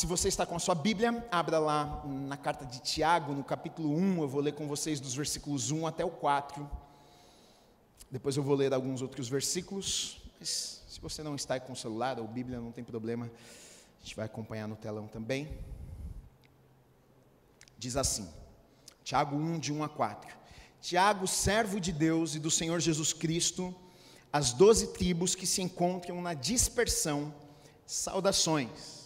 [0.00, 3.94] Se você está com a sua Bíblia, abra lá na carta de Tiago, no capítulo
[3.94, 6.66] 1, eu vou ler com vocês dos versículos 1 até o 4.
[8.10, 12.18] Depois eu vou ler alguns outros versículos, mas se você não está com o celular
[12.18, 15.58] ou Bíblia, não tem problema, a gente vai acompanhar no telão também.
[17.76, 18.26] Diz assim,
[19.04, 20.34] Tiago 1, de 1 a 4.
[20.80, 23.74] Tiago, servo de Deus e do Senhor Jesus Cristo,
[24.32, 27.34] as doze tribos que se encontram na dispersão,
[27.84, 28.99] saudações.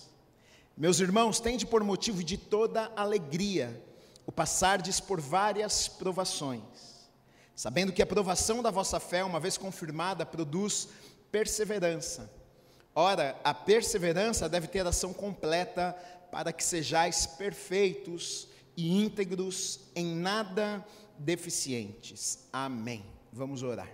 [0.77, 3.81] Meus irmãos, tende por motivo de toda alegria
[4.27, 7.09] o passardes por várias provações,
[7.55, 10.89] sabendo que a provação da vossa fé, uma vez confirmada, produz
[11.31, 12.29] perseverança.
[12.93, 15.93] Ora, a perseverança deve ter ação completa
[16.33, 20.85] para que sejais perfeitos e íntegros, em nada
[21.17, 22.49] deficientes.
[22.53, 23.05] Amém.
[23.33, 23.91] Vamos orar.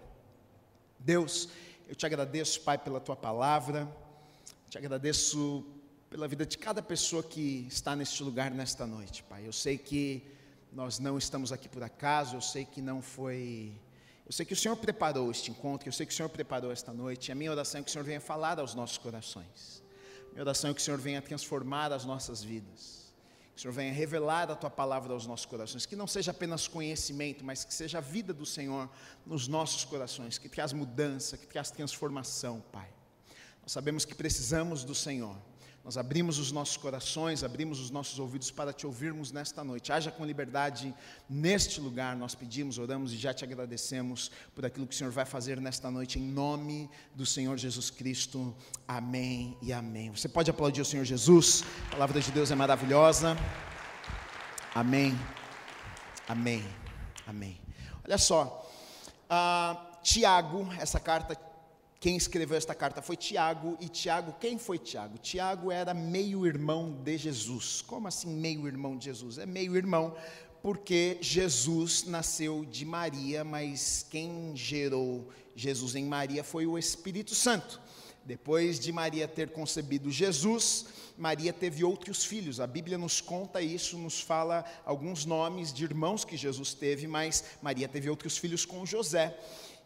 [0.99, 1.51] Deus,
[1.87, 3.87] eu te agradeço, Pai, pela tua palavra,
[4.71, 5.66] te agradeço
[6.11, 9.47] pela vida de cada pessoa que está neste lugar nesta noite, Pai.
[9.47, 10.21] Eu sei que
[10.73, 13.73] nós não estamos aqui por acaso, eu sei que não foi.
[14.27, 16.93] Eu sei que o Senhor preparou este encontro, eu sei que o Senhor preparou esta
[16.93, 17.30] noite.
[17.30, 19.85] A minha oração é que o Senhor venha falar aos nossos corações.
[20.33, 23.15] Minha oração é que o Senhor venha transformar as nossas vidas.
[23.55, 25.87] Que o Senhor venha revelar a tua palavra aos nossos corações.
[25.87, 28.91] Que não seja apenas conhecimento, mas que seja a vida do Senhor
[29.24, 30.39] nos nossos corações.
[30.39, 32.89] Que traz mudança, que traz transformação, Pai.
[33.63, 35.37] Nós sabemos que precisamos do Senhor.
[35.83, 39.91] Nós abrimos os nossos corações, abrimos os nossos ouvidos para te ouvirmos nesta noite.
[39.91, 40.95] Haja com liberdade
[41.29, 42.15] neste lugar.
[42.15, 45.91] Nós pedimos, oramos e já te agradecemos por aquilo que o Senhor vai fazer nesta
[45.91, 48.55] noite, em nome do Senhor Jesus Cristo.
[48.87, 50.11] Amém e amém.
[50.11, 51.65] Você pode aplaudir o Senhor Jesus.
[51.89, 53.37] A palavra de Deus é maravilhosa.
[54.75, 55.19] Amém.
[56.29, 56.63] Amém.
[57.27, 57.59] Amém.
[58.05, 58.71] Olha só,
[59.31, 61.35] uh, Tiago, essa carta
[62.01, 65.19] quem escreveu esta carta foi Tiago, e Tiago, quem foi Tiago?
[65.19, 67.82] Tiago era meio-irmão de Jesus.
[67.82, 69.37] Como assim meio-irmão de Jesus?
[69.37, 70.16] É meio-irmão
[70.62, 77.78] porque Jesus nasceu de Maria, mas quem gerou Jesus em Maria foi o Espírito Santo.
[78.25, 80.87] Depois de Maria ter concebido Jesus,
[81.19, 82.60] Maria teve outros filhos.
[82.60, 87.44] A Bíblia nos conta isso, nos fala alguns nomes de irmãos que Jesus teve, mas
[87.60, 89.37] Maria teve outros filhos com José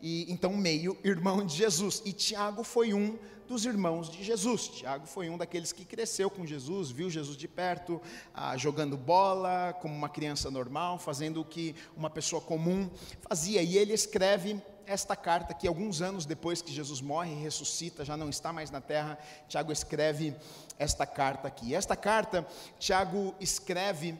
[0.00, 2.02] e então meio irmão de Jesus.
[2.04, 3.18] E Tiago foi um
[3.48, 4.68] dos irmãos de Jesus.
[4.68, 8.00] Tiago foi um daqueles que cresceu com Jesus, viu Jesus de perto,
[8.32, 12.90] ah, jogando bola como uma criança normal, fazendo o que uma pessoa comum
[13.28, 13.62] fazia.
[13.62, 18.16] E ele escreve esta carta que alguns anos depois que Jesus morre e ressuscita, já
[18.16, 19.18] não está mais na terra,
[19.48, 20.34] Tiago escreve
[20.78, 21.74] esta carta aqui.
[21.74, 22.46] Esta carta
[22.78, 24.14] Tiago escreve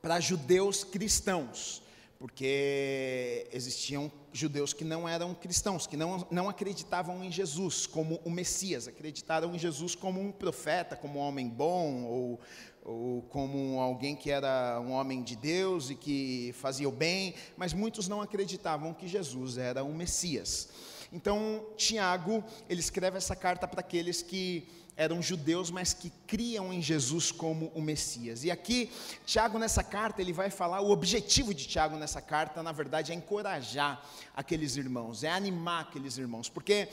[0.00, 1.82] para judeus cristãos
[2.18, 8.30] porque existiam judeus que não eram cristãos, que não, não acreditavam em Jesus como o
[8.30, 12.40] Messias, acreditaram em Jesus como um profeta, como um homem bom, ou,
[12.84, 17.72] ou como alguém que era um homem de Deus e que fazia o bem, mas
[17.72, 20.68] muitos não acreditavam que Jesus era o Messias.
[21.12, 24.68] Então, Tiago, ele escreve essa carta para aqueles que
[24.98, 28.42] eram judeus, mas que criam em Jesus como o Messias.
[28.42, 28.90] E aqui,
[29.24, 33.14] Tiago, nessa carta, ele vai falar, o objetivo de Tiago nessa carta, na verdade, é
[33.14, 34.04] encorajar
[34.34, 36.88] aqueles irmãos, é animar aqueles irmãos, porque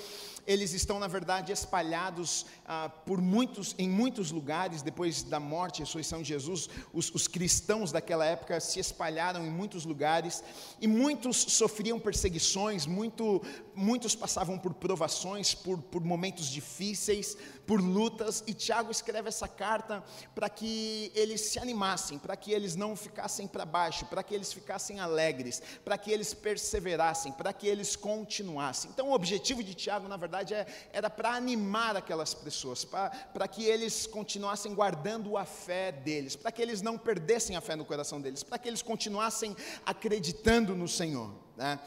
[0.46, 5.84] eles estão, na verdade, espalhados ah, por muitos, em muitos lugares, depois da morte e
[5.84, 10.44] ressurreição de Jesus, os, os cristãos daquela época se espalharam em muitos lugares,
[10.80, 13.42] e muitos sofriam perseguições, muito,
[13.74, 20.04] muitos passavam por provações, por, por momentos difíceis, por lutas, e Tiago escreve essa carta
[20.34, 24.54] para que eles se animassem, para que eles não ficassem para baixo, para que eles
[24.54, 28.92] ficassem alegres, para que eles perseverassem, para que eles continuassem.
[28.92, 33.64] Então, o objetivo de Tiago, na verdade, é, era para animar aquelas pessoas, para que
[33.66, 38.22] eles continuassem guardando a fé deles, para que eles não perdessem a fé no coração
[38.22, 39.56] deles, para que eles continuassem
[39.86, 41.34] acreditando no Senhor.
[41.58, 41.80] Né?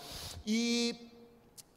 [0.47, 1.08] E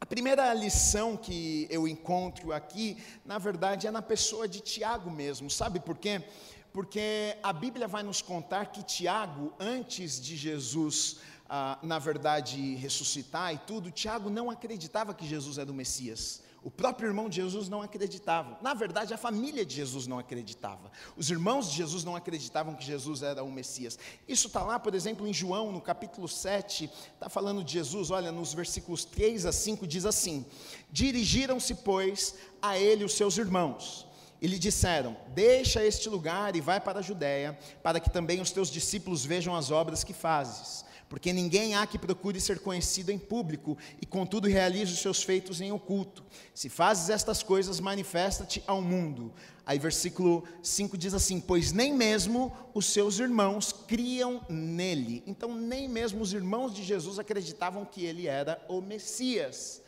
[0.02, 5.48] a primeira lição que eu encontro aqui, na verdade, é na pessoa de Tiago mesmo.
[5.48, 6.24] Sabe por quê?
[6.72, 11.18] Porque a Bíblia vai nos contar que Tiago, antes de Jesus,
[11.48, 16.42] ah, na verdade, ressuscitar e tudo, Tiago não acreditava que Jesus era o Messias.
[16.64, 18.56] O próprio irmão de Jesus não acreditava.
[18.62, 20.92] Na verdade, a família de Jesus não acreditava.
[21.16, 23.98] Os irmãos de Jesus não acreditavam que Jesus era o Messias.
[24.28, 28.30] Isso está lá, por exemplo, em João, no capítulo 7, está falando de Jesus, olha,
[28.30, 30.46] nos versículos 3 a 5, diz assim:
[30.90, 34.06] Dirigiram-se, pois, a ele os seus irmãos.
[34.40, 38.52] E lhe disseram: Deixa este lugar e vai para a Judéia, para que também os
[38.52, 43.18] teus discípulos vejam as obras que fazes porque ninguém há que procure ser conhecido em
[43.18, 46.24] público, e contudo realize os seus feitos em oculto.
[46.54, 49.30] Se fazes estas coisas, manifesta-te ao mundo.
[49.66, 55.22] Aí versículo 5 diz assim: Pois nem mesmo os seus irmãos criam nele.
[55.26, 59.81] Então, nem mesmo os irmãos de Jesus acreditavam que ele era o Messias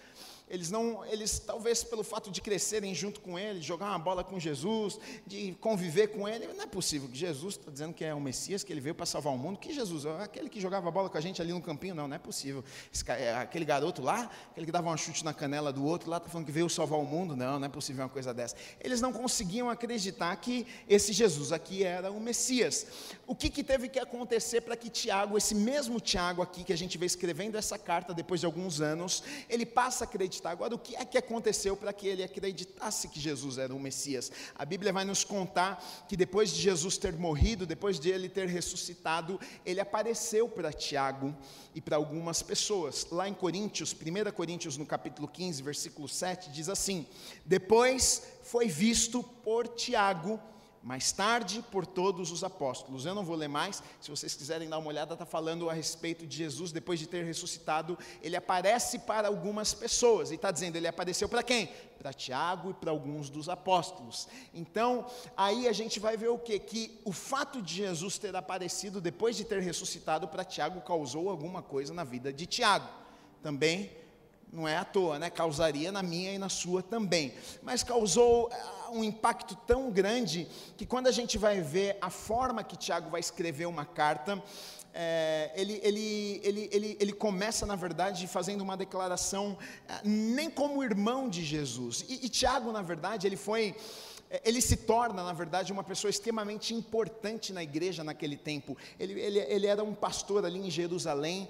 [0.49, 4.39] eles não, eles talvez pelo fato de crescerem junto com ele, jogar uma bola com
[4.39, 8.21] Jesus, de conviver com ele, não é possível que Jesus está dizendo que é o
[8.21, 9.59] Messias, que ele veio para salvar o mundo.
[9.59, 10.05] Que Jesus?
[10.07, 11.95] Aquele que jogava bola com a gente ali no campinho?
[11.95, 12.63] Não, não é possível.
[12.93, 16.19] Esse, é, aquele garoto lá, aquele que dava um chute na canela do outro lá,
[16.19, 17.35] está falando que veio salvar o mundo?
[17.35, 18.55] Não, não é possível uma coisa dessa.
[18.81, 22.87] Eles não conseguiam acreditar que esse Jesus aqui era o Messias.
[23.27, 26.77] O que, que teve que acontecer para que Tiago, esse mesmo Tiago aqui que a
[26.77, 30.51] gente vê escrevendo essa carta depois de alguns anos, ele passa a acreditar acreditar.
[30.51, 34.31] Agora, o que é que aconteceu para que ele acreditasse que Jesus era o Messias?
[34.55, 38.49] A Bíblia vai nos contar que depois de Jesus ter morrido, depois de ele ter
[38.49, 41.35] ressuscitado, ele apareceu para Tiago
[41.75, 43.07] e para algumas pessoas.
[43.11, 47.07] Lá em Coríntios, 1 Coríntios, no capítulo 15, versículo 7, diz assim:
[47.45, 50.41] Depois foi visto por Tiago
[50.85, 53.07] mais tarde por todos os apóstolos.
[53.07, 56.27] Eu não vou ler mais, se vocês quiserem dar uma olhada, está falando a respeito
[56.27, 60.87] de Jesus, depois de ter ressuscitado, ele aparece para algumas pessoas, e está dizendo, ele
[60.87, 61.71] apareceu para quem?
[61.99, 64.29] Para Tiago e para alguns dos apóstolos.
[64.53, 66.59] Então, aí a gente vai ver o que?
[66.59, 71.63] Que o fato de Jesus ter aparecido depois de ter ressuscitado para Tiago causou alguma
[71.63, 72.89] coisa na vida de Tiago.
[73.43, 73.91] Também
[74.55, 75.29] não é à toa, né?
[75.29, 77.35] Causaria na minha e na sua também.
[77.63, 80.47] Mas causou uh, um impacto tão grande
[80.77, 84.41] que quando a gente vai ver a forma que Tiago vai escrever uma carta,
[84.95, 90.85] é, ele, ele, ele, ele, ele começa, na verdade, fazendo uma declaração, uh, nem como
[90.85, 92.05] irmão de Jesus.
[92.09, 93.75] E, e Tiago, na verdade, ele foi
[94.31, 98.77] eh, ele se torna, na verdade, uma pessoa extremamente importante na igreja naquele tempo.
[99.01, 101.49] Ele, ele, ele era um pastor ali em Jerusalém,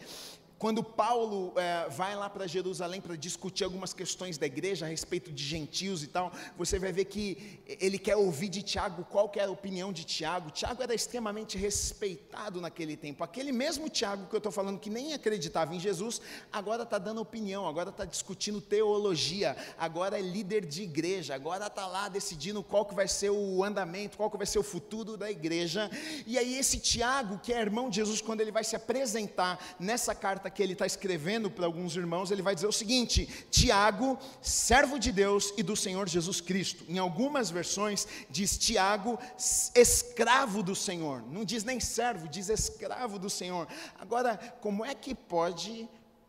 [0.64, 5.30] quando Paulo é, vai lá para Jerusalém para discutir algumas questões da igreja a respeito
[5.30, 9.38] de gentios e tal, você vai ver que ele quer ouvir de Tiago qual que
[9.38, 10.50] era a opinião de Tiago.
[10.50, 13.22] Tiago era extremamente respeitado naquele tempo.
[13.22, 16.18] Aquele mesmo Tiago que eu estou falando que nem acreditava em Jesus,
[16.50, 21.86] agora está dando opinião, agora está discutindo teologia, agora é líder de igreja, agora está
[21.86, 25.30] lá decidindo qual que vai ser o andamento, qual que vai ser o futuro da
[25.30, 25.90] igreja.
[26.26, 30.14] E aí esse Tiago, que é irmão de Jesus, quando ele vai se apresentar nessa
[30.14, 34.98] carta que ele está escrevendo para alguns irmãos, ele vai dizer o seguinte: Tiago, servo
[34.98, 36.84] de Deus e do Senhor Jesus Cristo.
[36.88, 39.18] Em algumas versões diz Tiago,
[39.74, 41.22] escravo do Senhor.
[41.30, 43.68] Não diz nem servo, diz escravo do Senhor.
[43.98, 45.88] Agora, como é que pode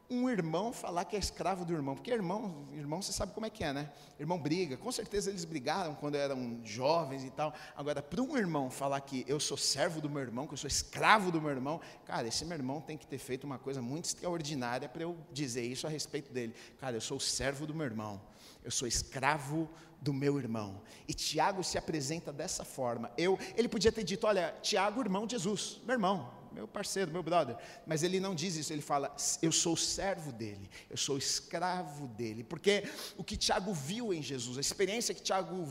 [0.09, 3.49] um irmão falar que é escravo do irmão, porque irmão, irmão você sabe como é
[3.49, 3.91] que é, né?
[4.19, 7.53] Irmão briga, com certeza eles brigaram quando eram jovens e tal.
[7.75, 10.67] Agora, para um irmão falar que eu sou servo do meu irmão, que eu sou
[10.67, 14.05] escravo do meu irmão, cara, esse meu irmão tem que ter feito uma coisa muito
[14.05, 16.53] extraordinária para eu dizer isso a respeito dele.
[16.79, 18.21] Cara, eu sou servo do meu irmão,
[18.63, 19.69] eu sou escravo
[19.99, 20.81] do meu irmão.
[21.07, 23.11] E Tiago se apresenta dessa forma.
[23.17, 27.21] Eu, ele podia ter dito, olha, Tiago, irmão de Jesus, meu irmão, meu parceiro, meu
[27.21, 27.57] brother.
[27.85, 32.43] Mas ele não diz isso, ele fala: eu sou servo dele, eu sou escravo dele.
[32.43, 32.85] Porque
[33.17, 35.67] o que Tiago viu em Jesus, a experiência que Tiago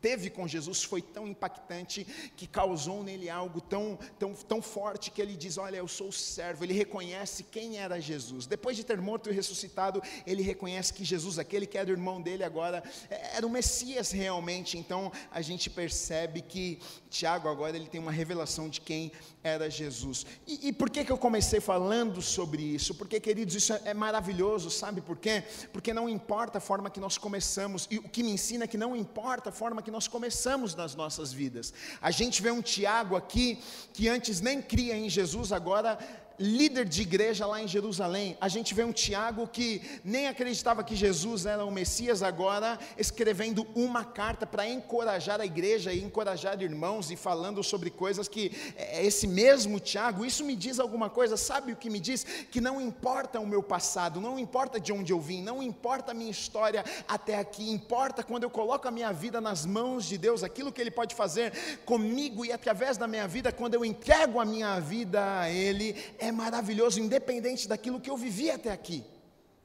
[0.00, 2.04] teve com Jesus foi tão impactante
[2.36, 6.64] que causou nele algo tão, tão, tão forte que ele diz: Olha, eu sou servo.
[6.64, 8.44] Ele reconhece quem era Jesus.
[8.46, 12.20] Depois de ter morto e ressuscitado, ele reconhece que Jesus, aquele que era o irmão
[12.20, 14.76] dele agora, é, era o Messias realmente.
[14.76, 19.12] Então a gente percebe que Tiago agora ele tem uma revelação de quem
[19.42, 20.26] era Jesus.
[20.46, 22.94] E, e, por que, que eu comecei falando sobre isso?
[22.94, 25.44] Porque, queridos, isso é, é maravilhoso, sabe por quê?
[25.72, 28.76] Porque não importa a forma que nós começamos, e o que me ensina é que
[28.76, 31.72] não importa a forma que nós começamos nas nossas vidas.
[32.02, 33.58] A gente vê um Tiago aqui
[33.92, 35.98] que antes nem cria em Jesus, agora
[36.40, 38.34] líder de igreja lá em Jerusalém.
[38.40, 43.66] A gente vê um Tiago que nem acreditava que Jesus era o Messias, agora escrevendo
[43.74, 49.00] uma carta para encorajar a igreja e encorajar irmãos e falando sobre coisas que é,
[49.00, 52.24] é esse mesmo Tiago, isso me diz alguma coisa, sabe o que me diz?
[52.50, 56.14] Que não importa o meu passado, não importa de onde eu vim, não importa a
[56.14, 60.42] minha história até aqui, importa quando eu coloco a minha vida nas mãos de Deus,
[60.42, 61.52] aquilo que Ele pode fazer
[61.84, 66.29] comigo e através da minha vida, quando eu entrego a minha vida a Ele, é
[66.30, 69.04] é maravilhoso, independente daquilo que eu vivi até aqui.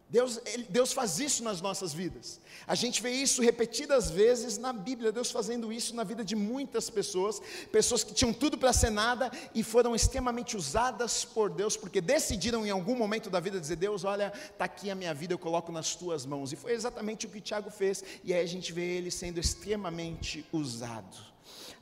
[0.08, 2.40] Deus, Deus faz isso nas nossas vidas.
[2.68, 6.92] A gente vê isso repetidas vezes na Bíblia, Deus fazendo isso na vida de muitas
[6.92, 7.42] pessoas,
[7.72, 12.66] pessoas que tinham tudo para ser nada e foram extremamente usadas por Deus, porque decidiram
[12.66, 15.72] em algum momento da vida dizer: Deus, olha, está aqui a minha vida, eu coloco
[15.72, 16.54] nas tuas mãos.
[16.54, 20.46] E foi exatamente o que Tiago fez, e aí a gente vê ele sendo extremamente
[20.54, 21.18] usado.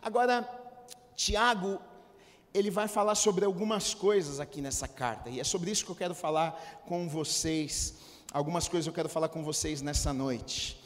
[0.02, 0.48] Agora,
[1.14, 1.80] Tiago
[2.54, 5.96] ele vai falar sobre algumas coisas aqui nessa carta, e é sobre isso que eu
[5.96, 7.96] quero falar com vocês.
[8.32, 10.80] Algumas coisas eu quero falar com vocês nessa noite.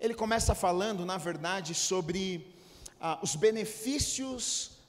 [0.00, 2.54] Ele começa falando, na verdade, sobre
[2.98, 4.80] ah, os benefícios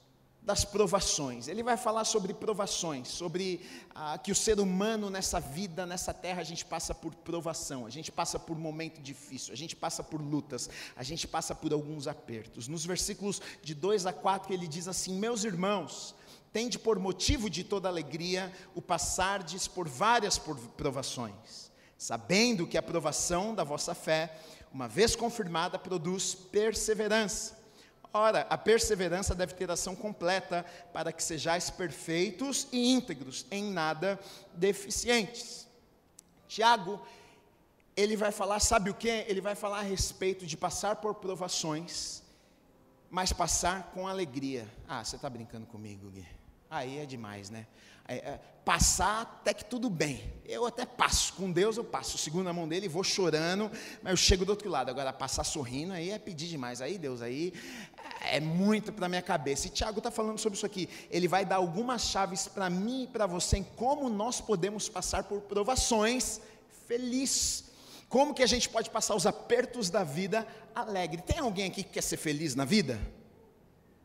[0.42, 1.46] das provações.
[1.46, 3.60] Ele vai falar sobre provações, sobre
[3.94, 7.90] ah, que o ser humano nessa vida, nessa terra, a gente passa por provação, a
[7.90, 12.08] gente passa por momento difícil, a gente passa por lutas, a gente passa por alguns
[12.08, 12.66] apertos.
[12.66, 16.14] Nos versículos de 2 a 4 ele diz assim: Meus irmãos,
[16.52, 23.54] tende por motivo de toda alegria o passardes por várias provações, sabendo que a provação
[23.54, 24.36] da vossa fé,
[24.72, 27.60] uma vez confirmada, produz perseverança.
[28.14, 34.20] Ora, a perseverança deve ter ação completa para que sejais perfeitos e íntegros, em nada
[34.52, 35.66] deficientes.
[36.46, 37.00] Tiago,
[37.96, 39.08] ele vai falar, sabe o que?
[39.08, 42.22] Ele vai falar a respeito de passar por provações,
[43.10, 44.68] mas passar com alegria.
[44.86, 46.41] Ah, você está brincando comigo, Gui?
[46.72, 47.66] Aí é demais, né?
[48.08, 50.32] É, é, passar até que tudo bem.
[50.46, 53.70] Eu até passo, com Deus eu passo, segundo a mão dele, vou chorando,
[54.02, 54.88] mas eu chego do outro lado.
[54.88, 56.80] Agora, passar sorrindo, aí é pedir demais.
[56.80, 57.52] Aí, Deus, aí
[58.22, 59.66] é muito para minha cabeça.
[59.66, 60.88] E Tiago está falando sobre isso aqui.
[61.10, 65.24] Ele vai dar algumas chaves para mim e para você em como nós podemos passar
[65.24, 66.40] por provações
[66.88, 67.64] feliz.
[68.08, 71.20] Como que a gente pode passar os apertos da vida alegre?
[71.20, 72.98] Tem alguém aqui que quer ser feliz na vida?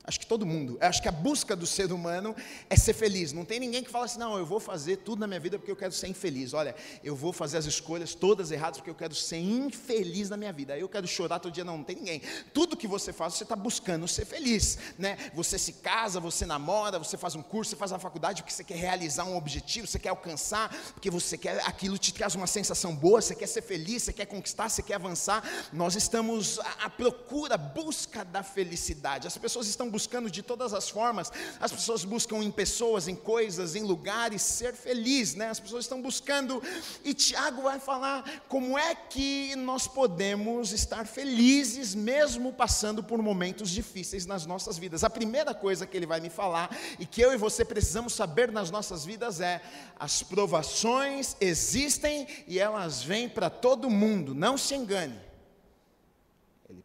[0.07, 0.77] Acho que todo mundo.
[0.79, 2.33] Acho que a busca do ser humano
[2.69, 3.33] é ser feliz.
[3.33, 5.69] Não tem ninguém que fala assim, não, eu vou fazer tudo na minha vida porque
[5.69, 6.53] eu quero ser infeliz.
[6.53, 6.73] Olha,
[7.03, 10.77] eu vou fazer as escolhas todas erradas porque eu quero ser infeliz na minha vida.
[10.77, 11.65] Eu quero chorar todo dia.
[11.65, 12.21] Não, não tem ninguém.
[12.53, 14.77] Tudo que você faz, você está buscando ser feliz.
[14.97, 15.17] Né?
[15.33, 18.63] Você se casa, você namora, você faz um curso, você faz uma faculdade porque você
[18.63, 22.95] quer realizar um objetivo, você quer alcançar, porque você quer, aquilo te traz uma sensação
[22.95, 25.43] boa, você quer ser feliz, você quer conquistar, você quer avançar.
[25.73, 29.27] Nós estamos à procura, busca da felicidade.
[29.27, 31.31] As pessoas estão buscando de todas as formas.
[31.59, 35.49] As pessoas buscam em pessoas, em coisas, em lugares ser feliz, né?
[35.49, 36.61] As pessoas estão buscando
[37.03, 43.71] e Tiago vai falar como é que nós podemos estar felizes mesmo passando por momentos
[43.71, 45.03] difíceis nas nossas vidas.
[45.03, 48.51] A primeira coisa que ele vai me falar e que eu e você precisamos saber
[48.51, 49.63] nas nossas vidas é:
[49.99, 55.19] as provações existem e elas vêm para todo mundo, não se engane.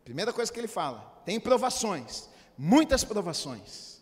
[0.02, 3.92] Primeira coisa que ele fala, tem provações muitas provações.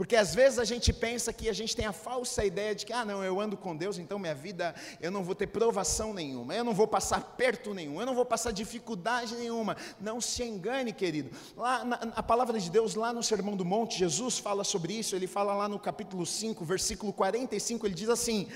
[0.00, 2.92] Porque às vezes a gente pensa que a gente tem a falsa ideia de que,
[2.92, 6.54] ah, não, eu ando com Deus, então minha vida eu não vou ter provação nenhuma,
[6.54, 9.76] eu não vou passar perto nenhum, eu não vou passar dificuldade nenhuma.
[10.00, 11.36] Não se engane, querido.
[11.54, 15.14] Lá na, a palavra de Deus, lá no Sermão do Monte, Jesus fala sobre isso,
[15.14, 18.48] ele fala lá no capítulo 5, versículo 45, ele diz assim: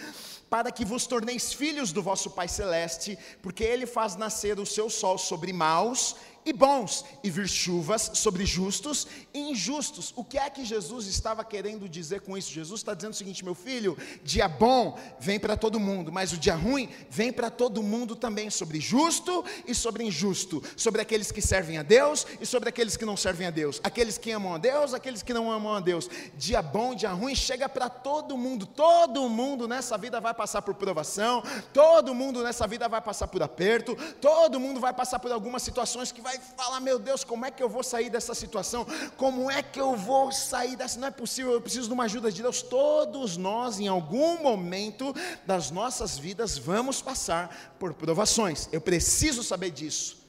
[0.48, 4.88] para que vos torneis filhos do vosso Pai Celeste, porque Ele faz nascer o seu
[4.88, 10.12] sol sobre maus e bons, e vir chuvas sobre justos e injustos.
[10.16, 12.50] O que é que Jesus estava querendo dizer com isso?
[12.50, 16.36] Jesus está dizendo o seguinte: meu filho, dia bom vem para todo mundo, mas o
[16.36, 21.40] dia ruim vem para todo mundo também, sobre justo e sobre injusto, sobre aqueles que
[21.40, 24.58] servem a Deus e sobre aqueles que não servem a Deus, aqueles que amam a
[24.58, 26.08] Deus, aqueles que não amam a Deus.
[26.36, 30.74] Dia bom, dia ruim chega para todo mundo, todo mundo nessa vida vai passar por
[30.74, 35.62] provação, todo mundo nessa vida vai passar por aperto, todo mundo vai passar por algumas
[35.62, 38.86] situações que vai vai falar: Meu Deus, como é que eu vou sair dessa situação?
[39.16, 40.98] Como é que eu vou sair dessa?
[40.98, 42.62] Não é possível, eu preciso de uma ajuda de Deus.
[42.62, 45.14] Todos nós, em algum momento
[45.46, 48.68] das nossas vidas, vamos passar por provações.
[48.72, 50.23] Eu preciso saber disso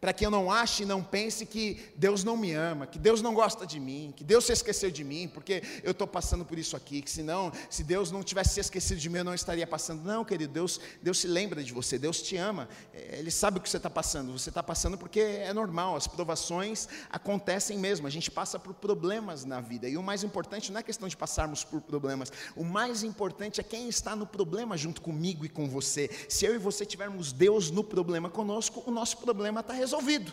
[0.00, 3.20] para que eu não ache e não pense que Deus não me ama, que Deus
[3.20, 6.58] não gosta de mim, que Deus se esqueceu de mim, porque eu estou passando por
[6.58, 9.66] isso aqui, que senão, se Deus não tivesse se esquecido de mim, eu não estaria
[9.66, 10.02] passando.
[10.02, 13.60] Não, querido, Deus, Deus se lembra de você, Deus te ama, é, Ele sabe o
[13.60, 18.10] que você está passando, você está passando porque é normal, as provações acontecem mesmo, a
[18.10, 21.62] gente passa por problemas na vida, e o mais importante não é questão de passarmos
[21.62, 26.08] por problemas, o mais importante é quem está no problema junto comigo e com você.
[26.26, 30.32] Se eu e você tivermos Deus no problema conosco, o nosso problema está resolvido resolvido.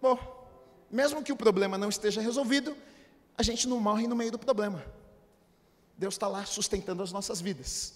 [0.00, 0.18] Bom,
[0.90, 2.76] mesmo que o problema não esteja resolvido,
[3.36, 4.84] a gente não morre no meio do problema.
[5.96, 7.94] Deus está lá sustentando as nossas vidas.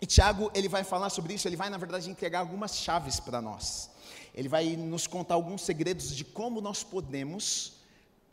[0.00, 3.40] E Tiago, ele vai falar sobre isso, ele vai, na verdade, entregar algumas chaves para
[3.40, 3.90] nós.
[4.34, 7.74] Ele vai nos contar alguns segredos de como nós podemos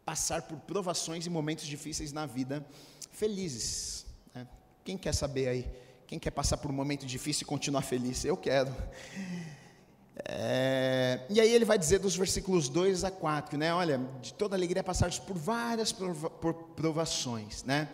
[0.03, 2.65] passar por provações e momentos difíceis na vida
[3.11, 4.05] felizes.
[4.33, 4.47] Né?
[4.83, 5.71] Quem quer saber aí?
[6.07, 8.25] Quem quer passar por um momento difícil e continuar feliz?
[8.25, 8.75] Eu quero.
[10.27, 13.73] É, e aí ele vai dizer dos versículos 2 a 4, né?
[13.73, 17.89] Olha, de toda alegria passares por várias prova, por provações, né?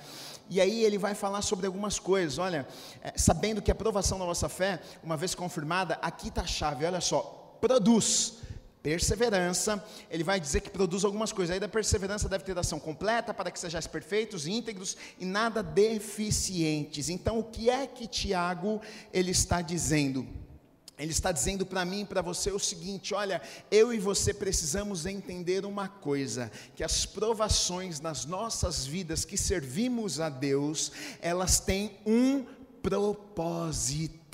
[0.50, 2.68] E aí ele vai falar sobre algumas coisas, olha,
[3.02, 6.86] é, sabendo que a provação da nossa fé, uma vez confirmada, aqui está a chave,
[6.86, 8.36] olha só, produz
[8.84, 11.52] perseverança, ele vai dizer que produz algumas coisas.
[11.52, 17.10] Aí da perseverança deve ter ação completa para que sejais perfeitos, íntegros e nada deficientes.
[17.10, 18.80] Então, o que é que Tiago
[19.12, 20.45] ele está dizendo?
[20.98, 25.06] Ele está dizendo para mim e para você o seguinte: olha, eu e você precisamos
[25.06, 31.98] entender uma coisa, que as provações nas nossas vidas que servimos a Deus, elas têm
[32.06, 32.46] um
[32.82, 34.25] propósito.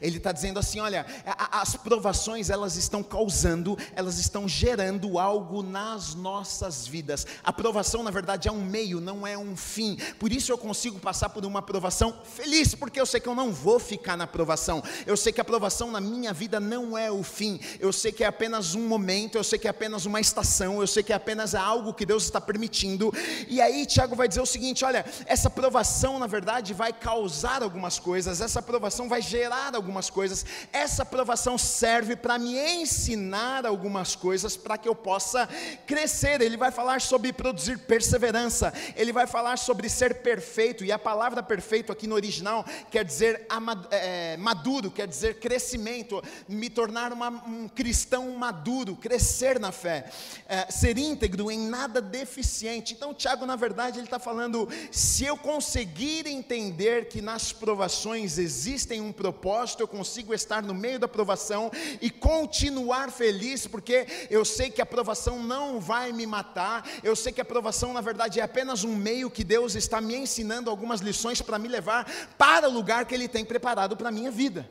[0.00, 1.04] Ele está dizendo assim: olha,
[1.50, 7.26] as provações elas estão causando, elas estão gerando algo nas nossas vidas.
[7.42, 9.98] A provação, na verdade, é um meio, não é um fim.
[10.18, 13.52] Por isso eu consigo passar por uma provação feliz, porque eu sei que eu não
[13.52, 14.82] vou ficar na provação.
[15.06, 17.58] Eu sei que a provação na minha vida não é o fim.
[17.80, 20.86] Eu sei que é apenas um momento, eu sei que é apenas uma estação, eu
[20.86, 23.12] sei que é apenas algo que Deus está permitindo.
[23.48, 27.98] E aí Tiago vai dizer o seguinte: olha, essa provação, na verdade, vai causar algumas
[27.98, 30.44] coisas, essa provação vai gerar revelar algumas coisas.
[30.72, 35.48] Essa aprovação serve para me ensinar algumas coisas para que eu possa
[35.86, 36.40] crescer.
[36.42, 41.42] Ele vai falar sobre produzir perseverança, ele vai falar sobre ser perfeito, e a palavra
[41.42, 43.46] perfeito aqui no original quer dizer
[43.90, 50.10] é, maduro, quer dizer crescimento, me tornar uma, um cristão maduro, crescer na fé,
[50.46, 52.92] é, ser íntegro, em nada deficiente.
[52.92, 59.00] Então, Tiago, na verdade, ele está falando: se eu conseguir entender que nas provações existem
[59.00, 61.70] um propósito, propósito, eu consigo estar no meio da provação
[62.00, 67.30] e continuar feliz, porque eu sei que a provação não vai me matar, eu sei
[67.30, 71.00] que a provação, na verdade, é apenas um meio que Deus está me ensinando algumas
[71.00, 74.68] lições para me levar para o lugar que Ele tem preparado para a minha vida.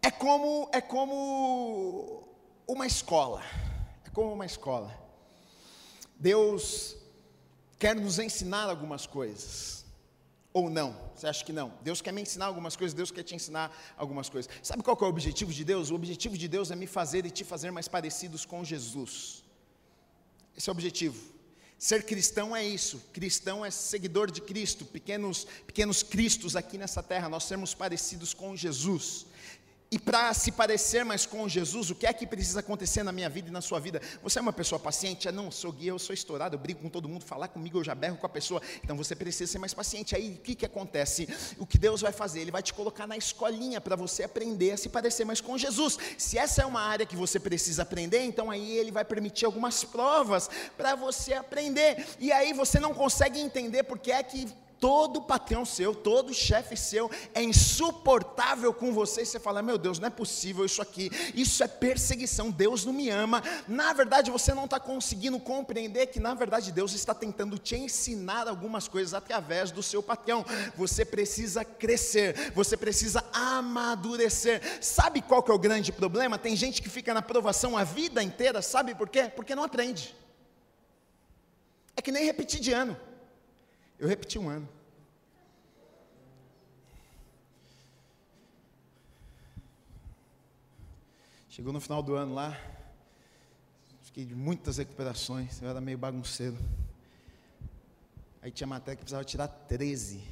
[0.00, 2.22] É como, é como
[2.68, 3.42] uma escola,
[4.04, 4.94] é como uma escola.
[6.14, 6.96] Deus
[7.80, 9.85] quer nos ensinar algumas coisas
[10.56, 10.96] ou não?
[11.14, 11.70] Você acha que não?
[11.82, 14.50] Deus quer me ensinar algumas coisas, Deus quer te ensinar algumas coisas.
[14.62, 15.90] Sabe qual é o objetivo de Deus?
[15.90, 19.44] O objetivo de Deus é me fazer e te fazer mais parecidos com Jesus.
[20.56, 21.22] Esse é o objetivo.
[21.78, 23.02] Ser cristão é isso.
[23.12, 28.56] Cristão é seguidor de Cristo, pequenos pequenos cristos aqui nessa terra, nós sermos parecidos com
[28.56, 29.26] Jesus.
[29.88, 33.28] E para se parecer mais com Jesus, o que é que precisa acontecer na minha
[33.28, 34.02] vida e na sua vida?
[34.20, 35.28] Você é uma pessoa paciente?
[35.28, 37.84] Ah, não, sou guia, eu sou estourado, eu brigo com todo mundo, falar comigo, eu
[37.84, 38.60] já berro com a pessoa.
[38.82, 40.16] Então você precisa ser mais paciente.
[40.16, 41.28] Aí o que, que acontece?
[41.56, 42.40] O que Deus vai fazer?
[42.40, 45.96] Ele vai te colocar na escolinha para você aprender a se parecer mais com Jesus.
[46.18, 49.84] Se essa é uma área que você precisa aprender, então aí Ele vai permitir algumas
[49.84, 52.04] provas para você aprender.
[52.18, 54.48] E aí você não consegue entender porque é que
[54.80, 59.98] todo patrão seu, todo chefe seu é insuportável com você e você fala: Meu Deus,
[59.98, 63.42] não é possível isso aqui, isso é perseguição, Deus não me ama.
[63.66, 68.48] Na verdade, você não está conseguindo compreender que, na verdade, Deus está tentando te ensinar
[68.48, 70.44] algumas coisas através do seu patrão.
[70.76, 74.60] Você precisa crescer, você precisa amadurecer.
[74.80, 76.38] Sabe qual que é o grande problema?
[76.38, 79.30] Tem gente que fica na aprovação a vida inteira, sabe por quê?
[79.34, 80.14] Porque não aprende.
[81.96, 82.96] É que nem repetir de ano.
[83.98, 84.68] Eu repeti um ano.
[91.48, 92.54] Chegou no final do ano lá,
[94.02, 96.58] fiquei de muitas recuperações, eu era meio bagunceiro.
[98.42, 100.22] Aí tinha matéria que precisava tirar 13.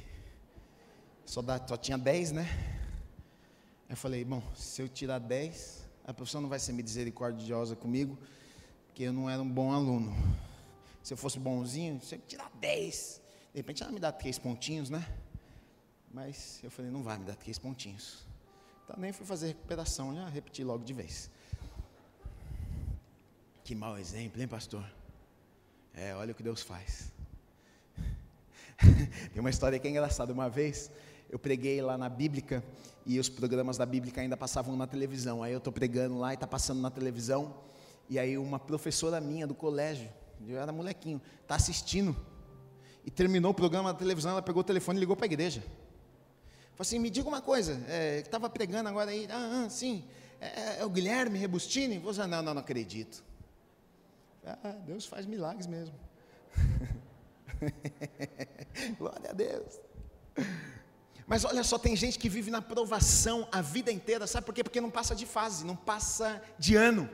[1.25, 2.47] Só, só tinha 10, né?
[3.89, 8.15] Aí eu falei, bom, se eu tirar 10, a professora não vai ser misericordiosa comigo,
[8.85, 10.15] porque eu não era um bom aluno.
[11.01, 13.24] Se eu fosse bonzinho, se eu tirar 10,
[13.55, 15.07] de repente ela me dá três pontinhos, né?
[16.11, 18.27] Mas eu falei, não vai me dar três pontinhos.
[18.83, 21.31] Então nem fui fazer recuperação, já repeti logo de vez.
[23.63, 24.83] Que mau exemplo, hein, pastor?
[25.93, 27.13] É, olha o que Deus faz.
[29.31, 30.33] Tem uma história que é engraçada.
[30.33, 30.91] Uma vez
[31.29, 32.61] eu preguei lá na Bíblica
[33.05, 35.41] e os programas da Bíblica ainda passavam na televisão.
[35.41, 37.55] Aí eu estou pregando lá e está passando na televisão.
[38.09, 40.09] E aí uma professora minha do colégio,
[40.45, 42.13] eu era molequinho, está assistindo
[43.05, 45.61] e terminou o programa na televisão, ela pegou o telefone e ligou para a igreja.
[45.61, 50.03] Falou assim, me diga uma coisa, é, estava pregando agora aí, ah, ah sim,
[50.41, 51.99] é, é, é, o Guilherme Rebustini?
[51.99, 53.23] Você, não, não, não acredito.
[54.45, 55.95] Ah, Deus faz milagres mesmo.
[58.97, 59.79] Glória a Deus.
[61.27, 64.63] Mas olha só, tem gente que vive na provação a vida inteira, sabe por quê?
[64.63, 67.09] Porque não passa de fase, não passa de ano.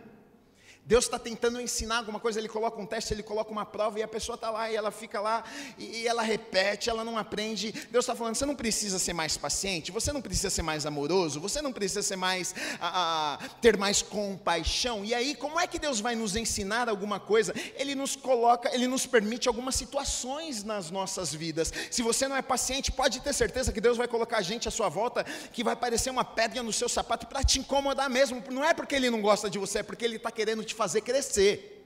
[0.85, 4.03] Deus está tentando ensinar alguma coisa, Ele coloca um teste, Ele coloca uma prova e
[4.03, 5.43] a pessoa está lá e ela fica lá
[5.77, 7.71] e, ela repete, ela não aprende.
[7.91, 11.39] Deus está falando: você não precisa ser mais paciente, você não precisa ser mais amoroso,
[11.39, 15.05] você não precisa ser mais a, a, ter mais compaixão.
[15.05, 17.53] E aí, como é que Deus vai nos ensinar alguma coisa?
[17.75, 21.71] Ele nos coloca, Ele nos permite algumas situações nas nossas vidas.
[21.91, 24.89] Se você não é paciente, pode ter certeza que Deus vai colocar gente à sua
[24.89, 28.43] volta que vai parecer uma pedra no seu sapato para te incomodar mesmo.
[28.49, 31.01] Não é porque Ele não gosta de você, é porque Ele está querendo te fazer
[31.01, 31.80] crescer.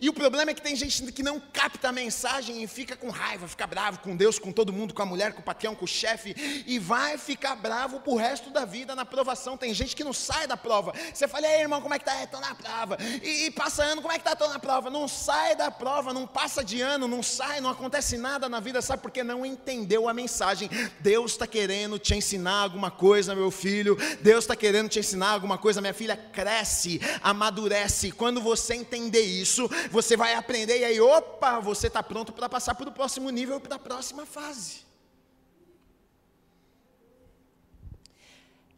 [0.00, 3.10] E o problema é que tem gente que não capta a mensagem e fica com
[3.10, 5.84] raiva, fica bravo com Deus, com todo mundo, com a mulher, com o patrão, com
[5.84, 9.56] o chefe, e vai ficar bravo pro resto da vida na provação.
[9.56, 10.92] Tem gente que não sai da prova.
[11.12, 12.14] Você fala, ei irmão, como é que tá?
[12.14, 12.96] É, tô na prova.
[13.22, 14.36] E, e, passa ano, como é que tá?
[14.36, 14.88] Tô na prova.
[14.88, 18.80] Não sai da prova, não passa de ano, não sai, não acontece nada na vida,
[18.80, 19.02] sabe?
[19.02, 20.70] Porque não entendeu a mensagem.
[21.00, 23.96] Deus está querendo te ensinar alguma coisa, meu filho.
[24.20, 26.16] Deus está querendo te ensinar alguma coisa, minha filha.
[26.16, 28.12] Cresce, amadurece.
[28.12, 32.74] Quando você entender isso, você vai aprender e aí, opa, você está pronto para passar
[32.74, 34.86] para o próximo nível, para a próxima fase.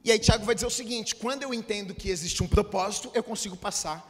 [0.02, 3.22] E aí Tiago vai dizer o seguinte: quando eu entendo que existe um propósito, eu
[3.22, 4.08] consigo passar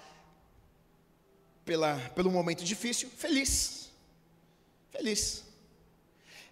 [1.65, 3.91] pela, pelo momento difícil feliz.
[4.91, 5.45] Feliz.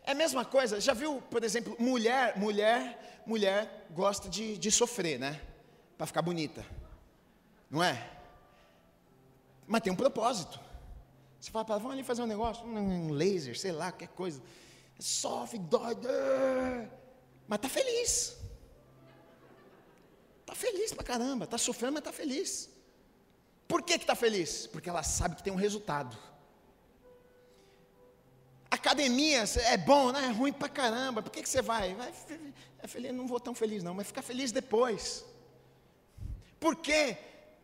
[0.04, 5.18] É a mesma coisa, já viu, por exemplo, mulher, mulher, mulher gosta de, de sofrer,
[5.18, 5.40] né?
[5.96, 6.64] Para ficar bonita.
[7.70, 8.17] Não é?
[9.68, 10.58] Mas tem um propósito.
[11.38, 14.42] Você fala, vamos ali fazer um negócio, um laser, sei lá, qualquer coisa.
[14.98, 15.94] Sofre, dói,
[17.46, 18.36] mas está feliz.
[20.40, 22.70] Está feliz pra caramba, está sofrendo, mas está feliz.
[23.68, 24.66] Por que está feliz?
[24.66, 26.16] Porque ela sabe que tem um resultado.
[28.70, 30.24] Academia é bom, né?
[30.24, 31.22] é ruim pra caramba.
[31.22, 31.94] Por que, que você vai?
[31.94, 32.12] vai
[32.80, 35.24] é feliz, não vou tão feliz, não, mas fica feliz depois.
[36.58, 37.16] Por quê?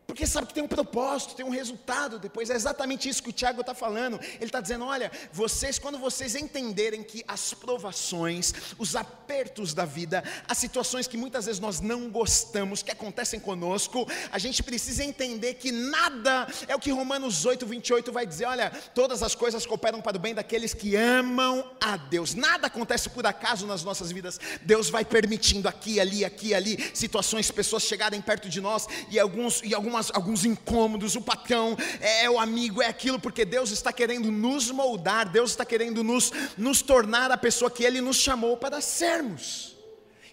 [0.07, 2.49] Porque sabe que tem um propósito, tem um resultado depois.
[2.49, 4.19] É exatamente isso que o Tiago está falando.
[4.35, 10.23] Ele está dizendo: olha, vocês, quando vocês entenderem que as provações, os apertos da vida,
[10.47, 15.55] as situações que muitas vezes nós não gostamos, que acontecem conosco, a gente precisa entender
[15.55, 20.01] que nada é o que Romanos 8, 28 vai dizer: olha, todas as coisas cooperam
[20.01, 22.35] para o bem daqueles que amam a Deus.
[22.35, 24.39] Nada acontece por acaso nas nossas vidas.
[24.61, 29.61] Deus vai permitindo aqui, ali, aqui, ali, situações, pessoas chegarem perto de nós e alguns,
[29.63, 33.91] e algumas alguns incômodos, o patrão é, é o amigo, é aquilo, porque Deus está
[33.91, 38.57] querendo nos moldar, Deus está querendo nos, nos tornar a pessoa que Ele nos chamou
[38.57, 39.74] para sermos.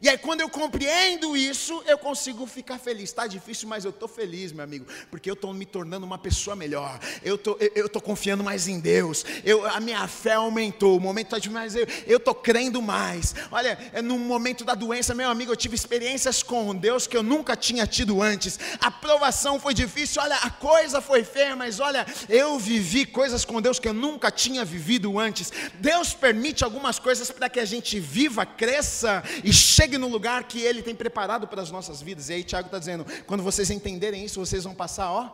[0.02, 3.04] E aí, quando eu compreendo isso, eu consigo ficar feliz.
[3.04, 6.56] Está difícil, mas eu estou feliz, meu amigo, porque eu estou me tornando uma pessoa
[6.56, 6.98] melhor.
[7.22, 9.24] Eu tô, estou confiando mais em Deus.
[9.44, 10.96] Eu, a minha fé aumentou.
[10.96, 13.32] O momento está demais, eu estou crendo mais.
[13.52, 17.22] Olha, é no momento da doença, meu amigo, eu tive experiências com Deus que eu
[17.22, 18.58] nunca tinha tido antes.
[18.80, 23.62] A provação foi difícil, olha, a coisa foi feia, mas olha, eu vivi coisas com
[23.62, 25.52] Deus que eu nunca tinha vivido antes.
[25.74, 30.44] Deus permite algumas coisas para que a gente viva, cresça e chegue chegue no lugar
[30.44, 32.28] que Ele tem preparado para as nossas vidas.
[32.28, 35.30] E aí Tiago está dizendo: quando vocês entenderem isso, vocês vão passar, ó,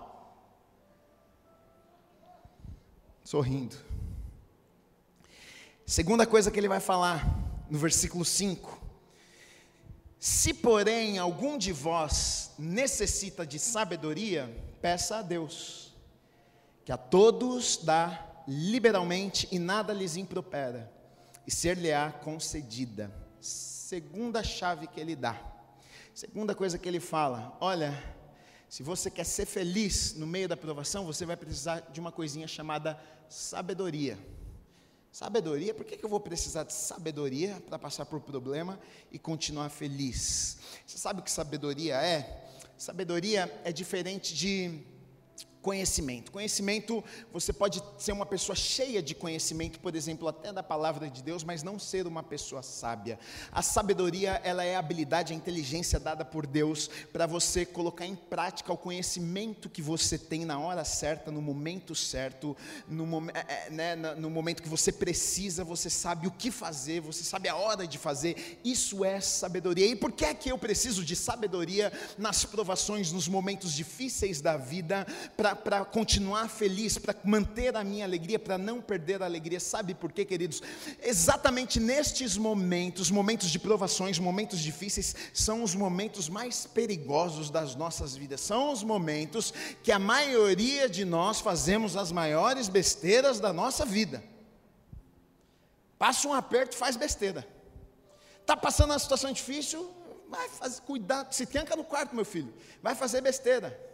[3.23, 3.77] sorrindo.
[5.87, 7.25] Segunda coisa que ele vai falar
[7.71, 8.81] no versículo 5:
[10.19, 15.95] Se, porém, algum de vós necessita de sabedoria, peça a Deus,
[16.85, 20.91] que a todos dá liberalmente e nada lhes impropera,
[21.47, 23.13] e ser-lhe-á concedida
[23.89, 25.41] segunda chave que ele dá.
[26.15, 27.91] Segunda coisa que ele fala: olha,
[28.69, 32.47] se você quer ser feliz no meio da provação, você vai precisar de uma coisinha
[32.47, 34.19] chamada sabedoria.
[35.11, 38.79] Sabedoria, por que, eu vou precisar de sabedoria para passar por problema
[39.11, 40.59] e continuar feliz?
[40.87, 42.47] Você sabe o que sabedoria é?
[42.77, 44.83] Sabedoria é diferente de
[45.63, 46.31] conhecimento.
[46.31, 51.23] Conhecimento, você pode ser uma pessoa cheia de conhecimento, por exemplo, até da palavra de
[51.23, 53.19] Deus, mas não ser uma pessoa sábia.
[53.51, 58.15] A sabedoria, ela é a habilidade, a inteligência dada por Deus para você colocar em
[58.15, 62.57] prática o conhecimento que você tem na hora certa, no momento certo,
[62.89, 67.25] no, é, é, né, no momento que você precisa, você sabe o que fazer, você
[67.25, 68.61] sabe a hora de fazer.
[68.65, 69.87] Isso é sabedoria.
[69.87, 74.57] E por que é que eu preciso de sabedoria nas provações, nos momentos difíceis da
[74.57, 79.61] vida, para para continuar feliz, para manter a minha alegria, para não perder a alegria.
[79.61, 80.63] Sabe por quê, queridos?
[81.03, 88.17] Exatamente nestes momentos, momentos de provações, momentos difíceis, são os momentos mais perigosos das nossas
[88.17, 88.41] vidas.
[88.41, 94.23] São os momentos que a maioria de nós fazemos as maiores besteiras da nossa vida.
[95.99, 97.47] Passa um aperto, faz besteira.
[98.41, 99.93] Está passando uma situação difícil,
[100.29, 103.88] vai fazer, cuidado, se tranca no quarto, meu filho, vai fazer besteira.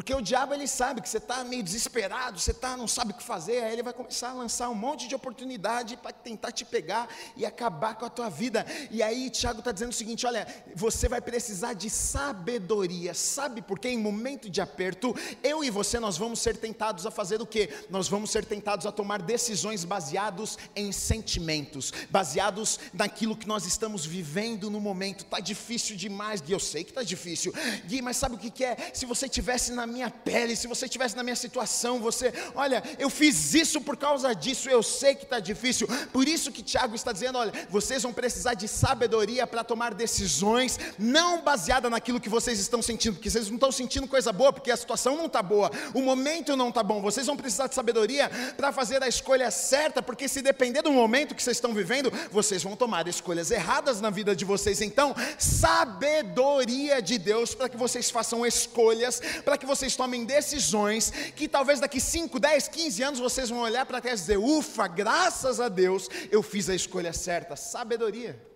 [0.00, 3.14] Porque o diabo ele sabe que você está meio desesperado, você tá, não sabe o
[3.14, 6.64] que fazer, aí ele vai começar a lançar um monte de oportunidade para tentar te
[6.64, 8.64] pegar e acabar com a tua vida.
[8.90, 13.12] E aí Tiago está dizendo o seguinte: olha, você vai precisar de sabedoria.
[13.12, 13.90] Sabe por quê?
[13.90, 17.68] Em momento de aperto, eu e você nós vamos ser tentados a fazer o quê?
[17.90, 24.06] Nós vamos ser tentados a tomar decisões baseados em sentimentos, baseados naquilo que nós estamos
[24.06, 25.26] vivendo no momento.
[25.26, 27.52] Tá difícil demais, Gui, eu sei que tá difícil.
[27.84, 28.92] Gui, mas sabe o que, que é?
[28.94, 33.10] Se você tivesse na minha pele, se você estivesse na minha situação, você, olha, eu
[33.10, 35.88] fiz isso por causa disso, eu sei que está difícil.
[36.12, 40.78] Por isso que Tiago está dizendo: olha, vocês vão precisar de sabedoria para tomar decisões,
[40.98, 44.70] não baseada naquilo que vocês estão sentindo, porque vocês não estão sentindo coisa boa, porque
[44.70, 47.02] a situação não está boa, o momento não está bom.
[47.02, 51.34] Vocês vão precisar de sabedoria para fazer a escolha certa, porque se depender do momento
[51.34, 54.80] que vocês estão vivendo, vocês vão tomar escolhas erradas na vida de vocês.
[54.80, 61.48] Então, sabedoria de Deus para que vocês façam escolhas, para que vocês tomem decisões que
[61.48, 65.60] talvez daqui 5, 10, 15 anos vocês vão olhar para trás e dizer: ufa, graças
[65.60, 67.56] a Deus eu fiz a escolha certa.
[67.56, 68.50] Sabedoria.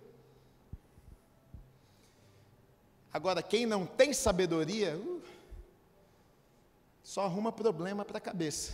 [3.13, 5.21] Agora, quem não tem sabedoria, uh,
[7.01, 8.73] só arruma problema para a cabeça.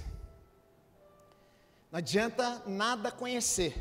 [1.92, 3.76] Não adianta nada conhecer.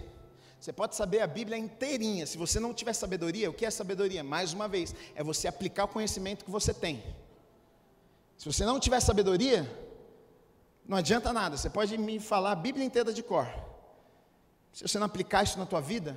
[0.61, 2.27] Você pode saber a Bíblia inteirinha.
[2.27, 4.23] Se você não tiver sabedoria, o que é sabedoria?
[4.23, 7.03] Mais uma vez, é você aplicar o conhecimento que você tem.
[8.41, 9.71] Se você não tiver sabedoria,
[10.89, 11.59] não adianta nada.
[11.59, 13.47] Você pode me falar a Bíblia inteira de cor.
[14.73, 16.17] Se você não aplicar isso na tua vida,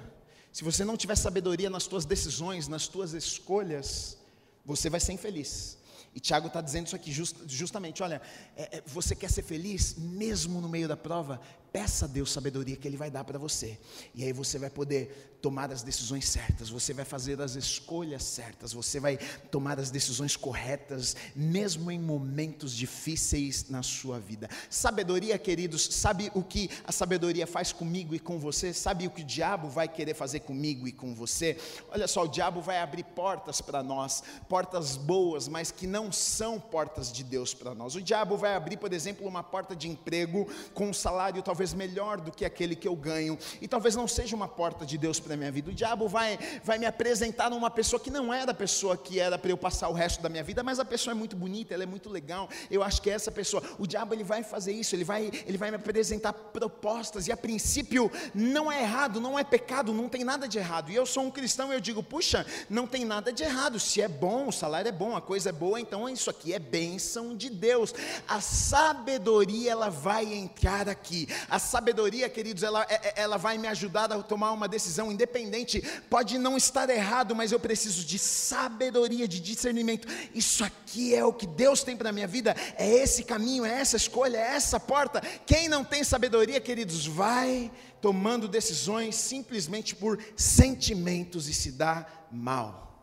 [0.50, 4.18] se você não tiver sabedoria nas tuas decisões, nas tuas escolhas,
[4.64, 5.78] você vai ser infeliz.
[6.16, 8.22] E Tiago está dizendo isso aqui just, justamente: olha,
[8.56, 11.42] é, é, você quer ser feliz mesmo no meio da prova?
[11.74, 13.80] Peça a Deus sabedoria que Ele vai dar para você.
[14.14, 18.72] E aí você vai poder tomar as decisões certas, você vai fazer as escolhas certas,
[18.72, 19.18] você vai
[19.52, 24.50] tomar as decisões corretas, mesmo em momentos difíceis na sua vida.
[24.70, 28.72] Sabedoria, queridos, sabe o que a sabedoria faz comigo e com você?
[28.72, 31.58] Sabe o que o diabo vai querer fazer comigo e com você?
[31.90, 36.58] Olha só, o diabo vai abrir portas para nós, portas boas, mas que não são
[36.58, 37.96] portas de Deus para nós.
[37.96, 42.20] O diabo vai abrir, por exemplo, uma porta de emprego com um salário talvez melhor
[42.20, 45.34] do que aquele que eu ganho, e talvez não seja uma porta de Deus para
[45.34, 45.72] da minha vida.
[45.72, 49.38] O diabo vai, vai me apresentar numa pessoa que não é da pessoa que era
[49.38, 51.84] para eu passar o resto da minha vida, mas a pessoa é muito bonita, ela
[51.84, 52.50] é muito legal.
[52.70, 53.62] Eu acho que é essa pessoa.
[53.78, 57.38] O diabo ele vai fazer isso, ele vai, ele vai me apresentar propostas, e a
[57.38, 60.92] princípio não é errado, não é pecado, não tem nada de errado.
[60.92, 63.80] E eu sou um cristão e eu digo, puxa, não tem nada de errado.
[63.80, 66.60] Se é bom, o salário é bom, a coisa é boa, então isso aqui é
[66.60, 67.94] bênção de Deus.
[68.28, 71.28] A sabedoria ela vai entrar aqui.
[71.54, 75.84] A sabedoria, queridos, ela, é, é, ela vai me ajudar a tomar uma decisão independente
[76.10, 80.08] pode não estar errado, mas eu preciso de sabedoria, de discernimento.
[80.34, 83.80] Isso aqui é o que Deus tem para a minha vida, é esse caminho, é
[83.80, 85.22] essa escolha, é essa porta.
[85.46, 93.00] Quem não tem sabedoria, queridos, vai tomando decisões simplesmente por sentimentos e se dá mal.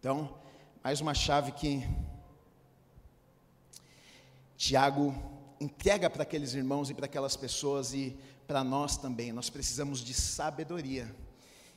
[0.00, 0.40] Então,
[0.82, 1.86] mais uma chave que
[4.56, 8.16] Tiago entrega para aqueles irmãos e para aquelas pessoas e
[8.46, 11.14] para nós também, nós precisamos de sabedoria.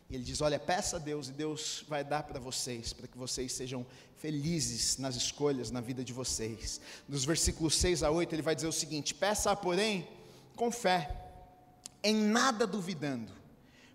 [0.09, 3.17] E ele diz: Olha, peça a Deus e Deus vai dar para vocês, para que
[3.17, 3.85] vocês sejam
[4.17, 6.79] felizes nas escolhas na vida de vocês.
[7.07, 10.07] Nos versículos 6 a 8, ele vai dizer o seguinte: Peça, porém,
[10.55, 11.17] com fé,
[12.03, 13.31] em nada duvidando,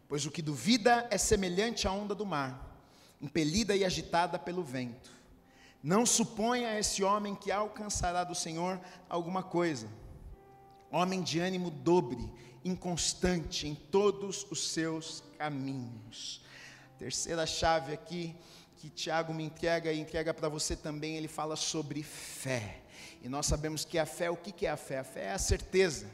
[0.09, 2.79] pois o que duvida é semelhante à onda do mar,
[3.21, 5.11] impelida e agitada pelo vento.
[5.87, 9.87] Não suponha esse homem que alcançará do Senhor alguma coisa.
[10.91, 12.29] Homem de ânimo dobre
[12.65, 16.43] inconstante em todos os seus caminhos.
[16.99, 18.35] Terceira chave aqui
[18.79, 22.81] que Tiago me entrega e entrega para você também, ele fala sobre fé.
[23.23, 24.99] E nós sabemos que a fé, o que é a fé?
[24.99, 26.11] A fé é a certeza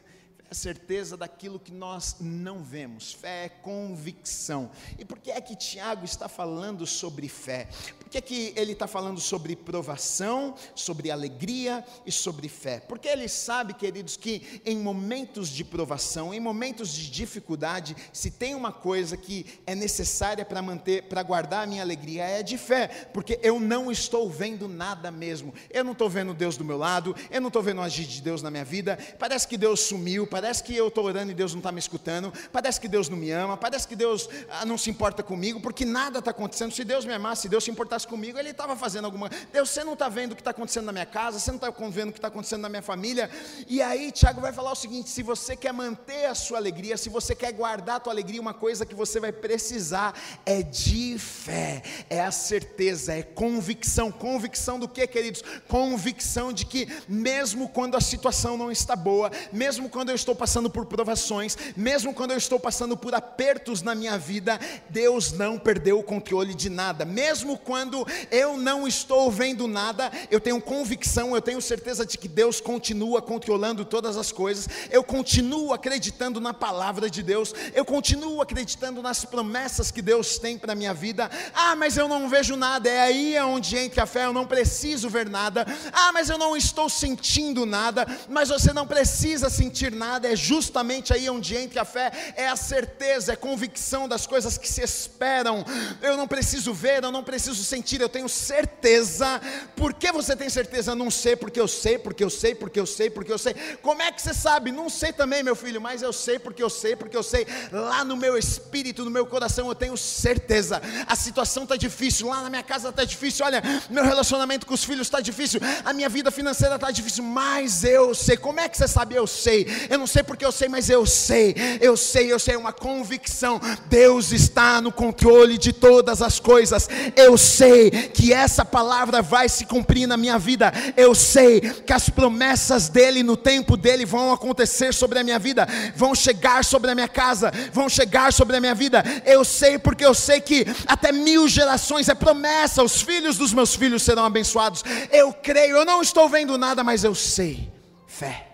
[0.52, 3.14] a certeza daquilo que nós não vemos.
[3.14, 4.70] Fé é convicção.
[4.98, 7.68] E por que é que Tiago está falando sobre fé?
[7.98, 12.80] Por que é que ele está falando sobre provação, sobre alegria e sobre fé?
[12.80, 18.54] Porque ele sabe, queridos, que em momentos de provação, em momentos de dificuldade, se tem
[18.54, 22.88] uma coisa que é necessária para manter, para guardar a minha alegria, é de fé,
[23.14, 25.54] porque eu não estou vendo nada mesmo.
[25.70, 28.42] Eu não estou vendo Deus do meu lado, eu não estou vendo agir de Deus
[28.42, 28.98] na minha vida.
[29.18, 31.78] Parece que Deus sumiu, parece parece que eu estou orando e Deus não está me
[31.78, 35.60] escutando, parece que Deus não me ama, parece que Deus ah, não se importa comigo,
[35.60, 36.72] porque nada está acontecendo.
[36.72, 39.84] Se Deus me amasse, se Deus se importasse comigo, Ele estava fazendo alguma Deus, você
[39.84, 42.12] não está vendo o que está acontecendo na minha casa, você não está vendo o
[42.12, 43.30] que está acontecendo na minha família.
[43.68, 47.08] E aí, Tiago vai falar o seguinte: se você quer manter a sua alegria, se
[47.08, 50.12] você quer guardar a tua alegria, uma coisa que você vai precisar
[50.44, 54.10] é de fé, é a certeza, é convicção.
[54.10, 55.40] Convicção do que, queridos?
[55.68, 60.70] Convicção de que, mesmo quando a situação não está boa, mesmo quando eu estou passando
[60.70, 65.98] por provações, mesmo quando eu estou passando por apertos na minha vida, Deus não perdeu
[65.98, 71.42] o controle de nada, mesmo quando eu não estou vendo nada, eu tenho convicção, eu
[71.42, 77.08] tenho certeza de que Deus continua controlando todas as coisas, eu continuo acreditando na palavra
[77.08, 81.30] de Deus, eu continuo acreditando nas promessas que Deus tem para minha vida.
[81.54, 85.08] Ah, mas eu não vejo nada, é aí onde entra a fé, eu não preciso
[85.08, 85.66] ver nada.
[85.92, 91.12] Ah, mas eu não estou sentindo nada, mas você não precisa sentir nada, é justamente
[91.12, 94.82] aí onde entra a fé, é a certeza, é a convicção das coisas que se
[94.82, 95.64] esperam.
[96.00, 99.40] Eu não preciso ver, eu não preciso sentir, eu tenho certeza.
[99.76, 100.94] Por que você tem certeza?
[100.94, 103.54] Não sei, porque eu sei, porque eu sei, porque eu sei, porque eu sei.
[103.80, 104.70] Como é que você sabe?
[104.72, 107.46] Não sei também, meu filho, mas eu sei, porque eu sei, porque eu sei.
[107.70, 110.82] Lá no meu espírito, no meu coração, eu tenho certeza.
[111.06, 113.44] A situação está difícil, lá na minha casa está difícil.
[113.44, 117.84] Olha, meu relacionamento com os filhos está difícil, a minha vida financeira está difícil, mas
[117.84, 118.36] eu sei.
[118.36, 119.14] Como é que você sabe?
[119.14, 119.66] Eu sei.
[119.88, 121.54] Eu não sei porque eu sei, mas eu sei.
[121.80, 123.60] Eu sei, eu sei, é uma convicção.
[123.86, 126.88] Deus está no controle de todas as coisas.
[127.14, 130.72] Eu sei que essa palavra vai se cumprir na minha vida.
[130.96, 135.68] Eu sei que as promessas dele no tempo dele vão acontecer sobre a minha vida,
[135.94, 139.04] vão chegar sobre a minha casa, vão chegar sobre a minha vida.
[139.24, 143.76] Eu sei porque eu sei que até mil gerações é promessa, os filhos dos meus
[143.76, 144.82] filhos serão abençoados.
[145.12, 147.70] Eu creio, eu não estou vendo nada, mas eu sei.
[148.08, 148.51] Fé.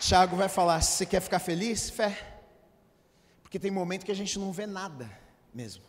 [0.00, 2.40] Tiago vai falar: se você quer ficar feliz, fé.
[3.42, 5.10] Porque tem momento que a gente não vê nada
[5.52, 5.84] mesmo.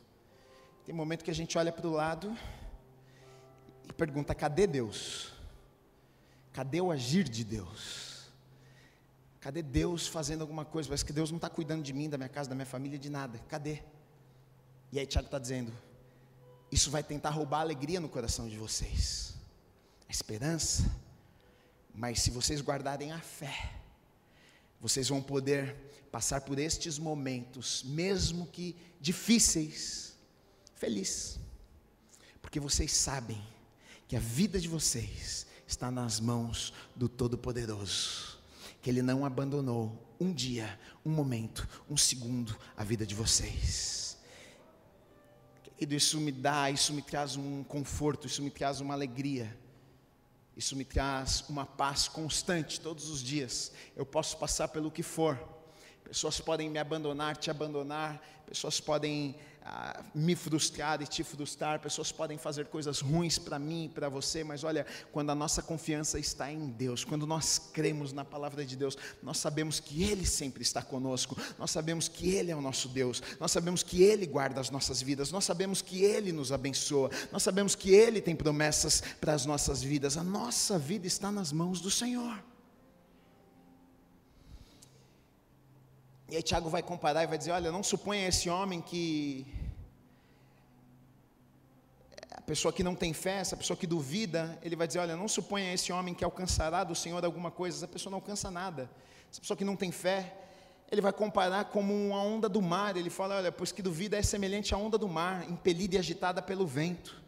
[0.85, 2.37] Tem momento que a gente olha para o lado
[3.89, 5.31] e pergunta: cadê Deus?
[6.51, 8.29] Cadê o agir de Deus?
[9.39, 10.89] Cadê Deus fazendo alguma coisa?
[10.89, 13.09] Parece que Deus não está cuidando de mim, da minha casa, da minha família, de
[13.09, 13.39] nada.
[13.47, 13.81] Cadê?
[14.91, 15.71] E aí Tiago está dizendo:
[16.69, 19.35] isso vai tentar roubar a alegria no coração de vocês,
[20.09, 20.83] a esperança.
[21.95, 23.80] Mas se vocês guardarem a fé,
[24.81, 25.75] vocês vão poder
[26.11, 30.15] passar por estes momentos, mesmo que difíceis,
[30.75, 31.39] feliz,
[32.41, 33.41] porque vocês sabem
[34.07, 38.39] que a vida de vocês está nas mãos do Todo-Poderoso,
[38.81, 44.17] que Ele não abandonou um dia, um momento, um segundo a vida de vocês.
[45.63, 49.57] Querido, isso me dá, isso me traz um conforto, isso me traz uma alegria.
[50.55, 53.71] Isso me traz uma paz constante todos os dias.
[53.95, 55.39] Eu posso passar pelo que for.
[56.03, 59.35] Pessoas podem me abandonar, te abandonar, pessoas podem
[60.13, 64.43] me frustrar e te frustrar, pessoas podem fazer coisas ruins para mim e para você,
[64.43, 68.75] mas olha, quando a nossa confiança está em Deus, quando nós cremos na palavra de
[68.75, 72.89] Deus, nós sabemos que Ele sempre está conosco, nós sabemos que Ele é o nosso
[72.89, 77.09] Deus, nós sabemos que Ele guarda as nossas vidas, nós sabemos que Ele nos abençoa,
[77.31, 81.51] nós sabemos que Ele tem promessas para as nossas vidas, a nossa vida está nas
[81.51, 82.50] mãos do Senhor.
[86.31, 89.45] E aí Tiago vai comparar e vai dizer: olha, não suponha esse homem que.
[92.31, 95.27] A pessoa que não tem fé, essa pessoa que duvida, ele vai dizer: olha, não
[95.27, 98.89] suponha esse homem que alcançará do Senhor alguma coisa, essa pessoa não alcança nada.
[99.29, 100.33] Essa pessoa que não tem fé,
[100.89, 102.95] ele vai comparar como uma onda do mar.
[102.95, 106.41] Ele fala: olha, pois que duvida é semelhante à onda do mar, impelida e agitada
[106.41, 107.21] pelo vento.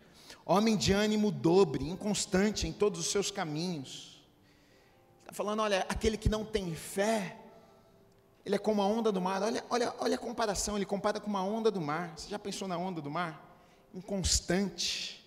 [0.46, 4.24] Homem de ânimo dobre, inconstante em todos os seus caminhos.
[5.20, 7.43] Está falando: olha, aquele que não tem fé,
[8.46, 9.42] ele é como a onda do mar.
[9.42, 10.76] Olha, olha, olha a comparação.
[10.76, 12.14] Ele compara com uma onda do mar.
[12.18, 13.42] Você já pensou na onda do mar?
[13.94, 15.24] Inconstante.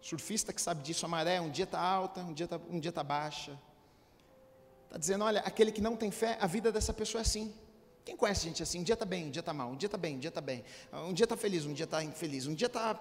[0.00, 2.90] Surfista que sabe disso, a maré um dia está alta, um dia está um dia
[2.90, 3.56] tá baixa.
[4.86, 7.54] Está dizendo, olha, aquele que não tem fé, a vida dessa pessoa é assim.
[8.04, 8.80] Quem conhece gente assim?
[8.80, 10.40] Um dia está bem, um dia está mal, um dia está bem, um dia está
[10.40, 10.64] bem.
[10.92, 12.46] Um dia está feliz, um dia está infeliz.
[12.46, 13.00] Um dia está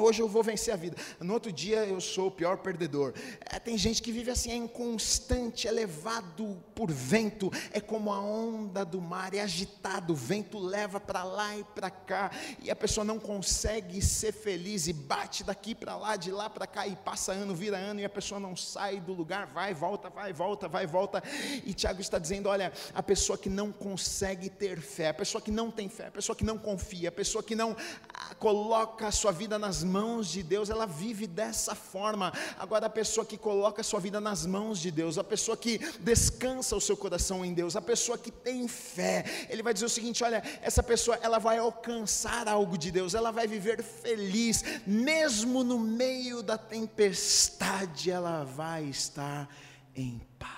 [0.00, 0.96] hoje eu vou vencer a vida.
[1.20, 3.14] No outro dia eu sou o pior perdedor.
[3.40, 8.20] É, tem gente que vive assim, é inconstante, é levado por vento, é como a
[8.20, 12.30] onda do mar, é agitado, o vento leva para lá e para cá,
[12.62, 16.66] e a pessoa não consegue ser feliz e bate daqui para lá, de lá para
[16.66, 20.10] cá, e passa ano, vira ano, e a pessoa não sai do lugar, vai, volta,
[20.10, 21.22] vai, volta, vai, volta.
[21.64, 25.50] E Tiago está dizendo: olha, a pessoa que não consegue ter fé, a pessoa que
[25.50, 27.76] não tem fé, a pessoa que não confia, a pessoa que não
[28.12, 32.32] ah, coloca a sua vida nas mãos de Deus, ela vive dessa forma.
[32.58, 35.78] Agora, a pessoa que coloca a sua vida nas mãos de Deus, a pessoa que
[36.00, 39.90] descansa o seu coração em Deus, a pessoa que tem fé, ele vai dizer o
[39.90, 45.64] seguinte: olha, essa pessoa ela vai alcançar algo de Deus, ela vai viver feliz, mesmo
[45.64, 49.48] no meio da tempestade, ela vai estar
[49.94, 50.52] em paz.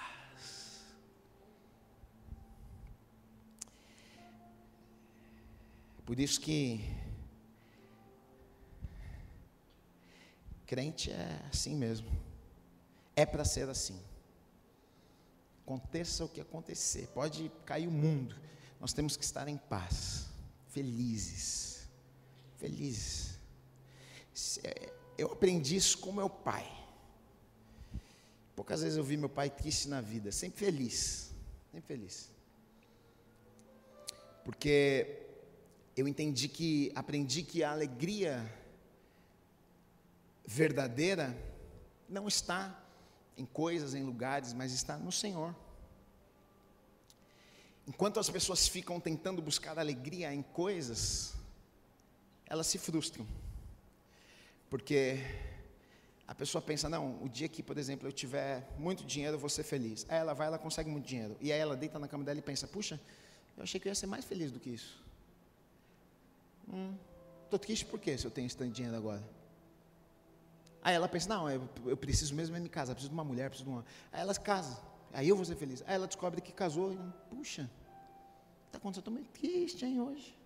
[6.04, 6.84] Por isso que
[10.66, 12.08] crente é assim mesmo.
[13.16, 14.00] É para ser assim.
[15.62, 18.36] Aconteça o que acontecer, pode cair o mundo.
[18.80, 20.26] Nós temos que estar em paz,
[20.68, 21.88] felizes.
[22.58, 23.38] Felizes.
[24.62, 26.70] É, eu aprendi isso com meu pai.
[28.54, 31.32] Poucas vezes eu vi meu pai triste na vida, sempre feliz,
[31.72, 32.30] sempre feliz.
[34.44, 35.22] Porque
[35.96, 38.44] eu entendi que, aprendi que a alegria
[40.44, 41.36] verdadeira
[42.08, 42.78] não está
[43.36, 45.54] em coisas, em lugares, mas está no Senhor.
[47.86, 51.34] Enquanto as pessoas ficam tentando buscar alegria em coisas,
[52.46, 53.26] elas se frustram.
[54.70, 55.18] Porque
[56.26, 59.50] a pessoa pensa, não, o dia que, por exemplo, eu tiver muito dinheiro, eu vou
[59.50, 60.06] ser feliz.
[60.08, 61.36] Aí ela vai, ela consegue muito dinheiro.
[61.40, 62.98] E aí ela deita na cama dela e pensa, puxa,
[63.56, 65.02] eu achei que eu ia ser mais feliz do que isso.
[66.64, 69.22] Estou hum, triste por quê se eu tenho esse tanto de dinheiro agora?
[70.84, 73.70] Aí ela pensa, não, eu, preciso mesmo é me casar, preciso de uma mulher, preciso
[73.70, 73.86] de uma.
[74.12, 74.78] Aí ela se casa,
[75.14, 75.82] aí eu vou ser feliz.
[75.86, 76.98] Aí ela descobre que casou e,
[77.30, 77.70] puxa,
[78.66, 80.36] está acontecendo, estou meio triste, hein, hoje.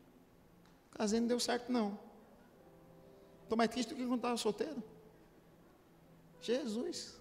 [0.92, 1.98] Casei não deu certo, não.
[3.42, 4.80] Estou mais triste do que quando estava solteiro.
[6.40, 7.18] Jesus.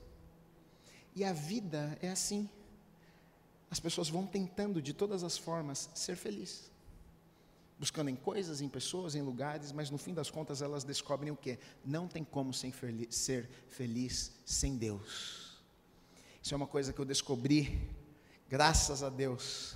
[1.15, 2.47] E a vida é assim.
[3.71, 6.76] As pessoas vão tentando de todas as formas ser felizes
[7.79, 11.35] buscando em coisas, em pessoas, em lugares, mas no fim das contas elas descobrem o
[11.35, 11.59] que?
[11.85, 15.61] Não tem como ser feliz sem Deus.
[16.41, 17.89] Isso é uma coisa que eu descobri,
[18.49, 19.75] graças a Deus,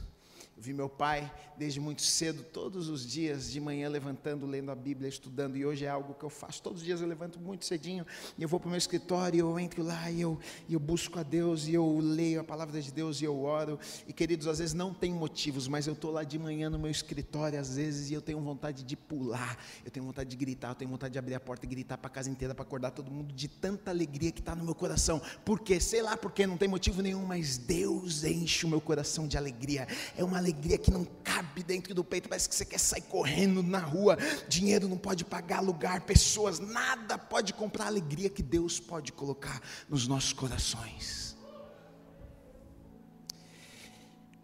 [0.62, 5.10] vi meu pai desde muito cedo, todos os dias, de manhã levantando, lendo a Bíblia,
[5.10, 6.62] estudando, e hoje é algo que eu faço.
[6.62, 8.06] Todos os dias eu levanto muito cedinho,
[8.38, 10.40] e eu vou para o meu escritório, e eu entro lá, e eu,
[10.70, 13.80] e eu busco a Deus, e eu leio a palavra de Deus, e eu oro.
[14.08, 16.92] E queridos, às vezes não tem motivos, mas eu estou lá de manhã no meu
[16.92, 20.76] escritório, às vezes, e eu tenho vontade de pular, eu tenho vontade de gritar, eu
[20.76, 23.12] tenho vontade de abrir a porta e gritar para a casa inteira, para acordar todo
[23.12, 25.20] mundo, de tanta alegria que está no meu coração.
[25.44, 25.80] Por quê?
[25.80, 29.88] Sei lá porque, não tem motivo nenhum, mas Deus enche o meu coração de alegria.
[30.16, 33.62] É uma alegria que não cabe dentro do peito, parece que você quer sair correndo
[33.64, 34.18] na rua.
[34.48, 39.62] Dinheiro não pode pagar lugar, pessoas, nada pode comprar a alegria que Deus pode colocar
[39.90, 41.36] nos nossos corações.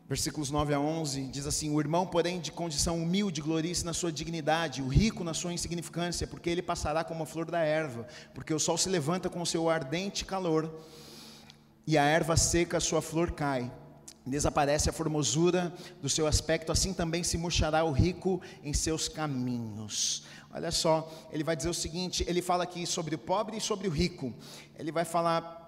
[0.07, 4.09] Versículos 9 a 11 diz assim: O irmão, porém, de condição humilde, glorice na sua
[4.09, 8.53] dignidade, o rico na sua insignificância, porque ele passará como a flor da erva, porque
[8.53, 10.73] o sol se levanta com o seu ardente calor,
[11.85, 13.69] e a erva seca, a sua flor cai
[14.29, 20.23] desaparece a formosura do seu aspecto, assim também se murchará o rico em seus caminhos.
[20.53, 23.87] Olha só, ele vai dizer o seguinte: ele fala aqui sobre o pobre e sobre
[23.87, 24.33] o rico.
[24.77, 25.66] Ele vai falar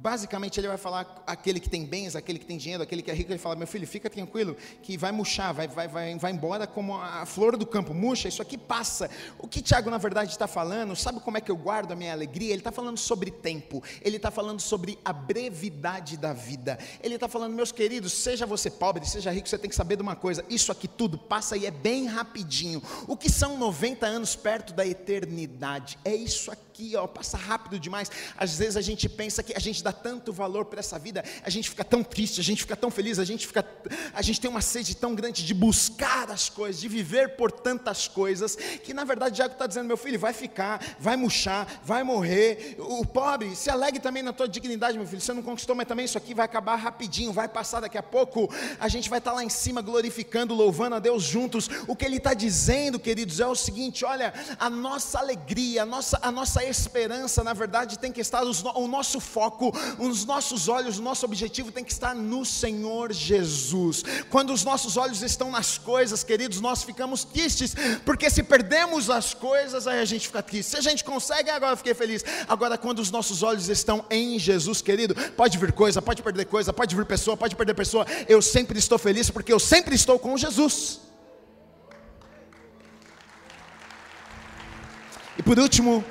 [0.00, 3.14] basicamente ele vai falar aquele que tem bens, aquele que tem dinheiro, aquele que é
[3.14, 6.66] rico, ele fala, meu filho, fica tranquilo, que vai murchar, vai, vai, vai, vai embora
[6.66, 9.08] como a flor do campo, murcha, isso aqui passa.
[9.38, 12.12] O que Tiago na verdade está falando, sabe como é que eu guardo a minha
[12.12, 12.50] alegria?
[12.50, 17.28] Ele está falando sobre tempo, ele está falando sobre a brevidade da vida, ele está
[17.28, 20.44] falando, meus queridos, seja você pobre, seja rico, você tem que saber de uma coisa,
[20.48, 22.82] isso aqui tudo passa e é bem rapidinho.
[23.06, 25.98] O que são 90 anos perto da eternidade?
[26.04, 28.10] É isso aqui, ó, passa rápido demais.
[28.36, 31.50] Às vezes a gente pensa que a gente dá tanto valor para essa vida, a
[31.50, 33.64] gente fica tão triste, a gente fica tão feliz, a gente fica,
[34.12, 38.08] a gente tem uma sede tão grande de buscar as coisas, de viver por tantas
[38.08, 42.76] coisas, que na verdade Tiago está dizendo, meu filho, vai ficar, vai murchar, vai morrer.
[42.78, 45.20] O pobre, se alegre também na tua dignidade, meu filho.
[45.20, 48.48] Você não conquistou, mas também isso aqui vai acabar rapidinho, vai passar daqui a pouco.
[48.80, 51.68] A gente vai estar tá lá em cima glorificando, louvando a Deus juntos.
[51.86, 56.18] O que ele está dizendo, queridos, é o seguinte: olha, a nossa alegria, a nossa,
[56.22, 61.02] a nossa esperança, na verdade, tem que estar o nosso foco os nossos olhos, o
[61.02, 64.04] nosso objetivo tem que estar no Senhor Jesus.
[64.30, 69.34] Quando os nossos olhos estão nas coisas, queridos, nós ficamos tristes, porque se perdemos as
[69.34, 70.70] coisas, aí a gente fica triste.
[70.70, 72.24] Se a gente consegue, agora eu fiquei feliz.
[72.48, 76.72] Agora, quando os nossos olhos estão em Jesus, querido, pode vir coisa, pode perder coisa,
[76.72, 80.36] pode vir pessoa, pode perder pessoa, eu sempre estou feliz, porque eu sempre estou com
[80.36, 81.00] Jesus.
[85.36, 86.04] E por último,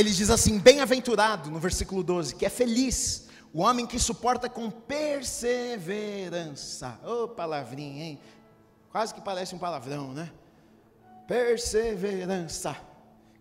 [0.00, 4.70] ele diz assim: bem-aventurado, no versículo 12, que é feliz o homem que suporta com
[4.70, 6.98] perseverança.
[7.04, 8.18] Ô oh, palavrinha, hein?
[8.90, 10.32] Quase que parece um palavrão, né?
[11.26, 12.74] Perseverança.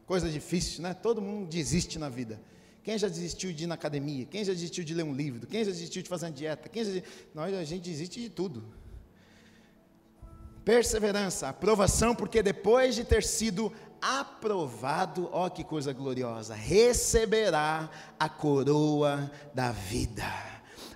[0.05, 0.93] coisa difícil, né?
[0.93, 2.41] Todo mundo desiste na vida.
[2.83, 4.25] Quem já desistiu de ir na academia?
[4.25, 5.47] Quem já desistiu de ler um livro?
[5.47, 6.67] Quem já desistiu de fazer uma dieta?
[6.69, 7.01] Quem já...
[7.33, 8.65] Nós, a gente desiste de tudo.
[10.65, 13.71] Perseverança, aprovação, porque depois de ter sido
[14.01, 17.89] aprovado, ó que coisa gloriosa, receberá
[18.19, 20.25] a coroa da vida,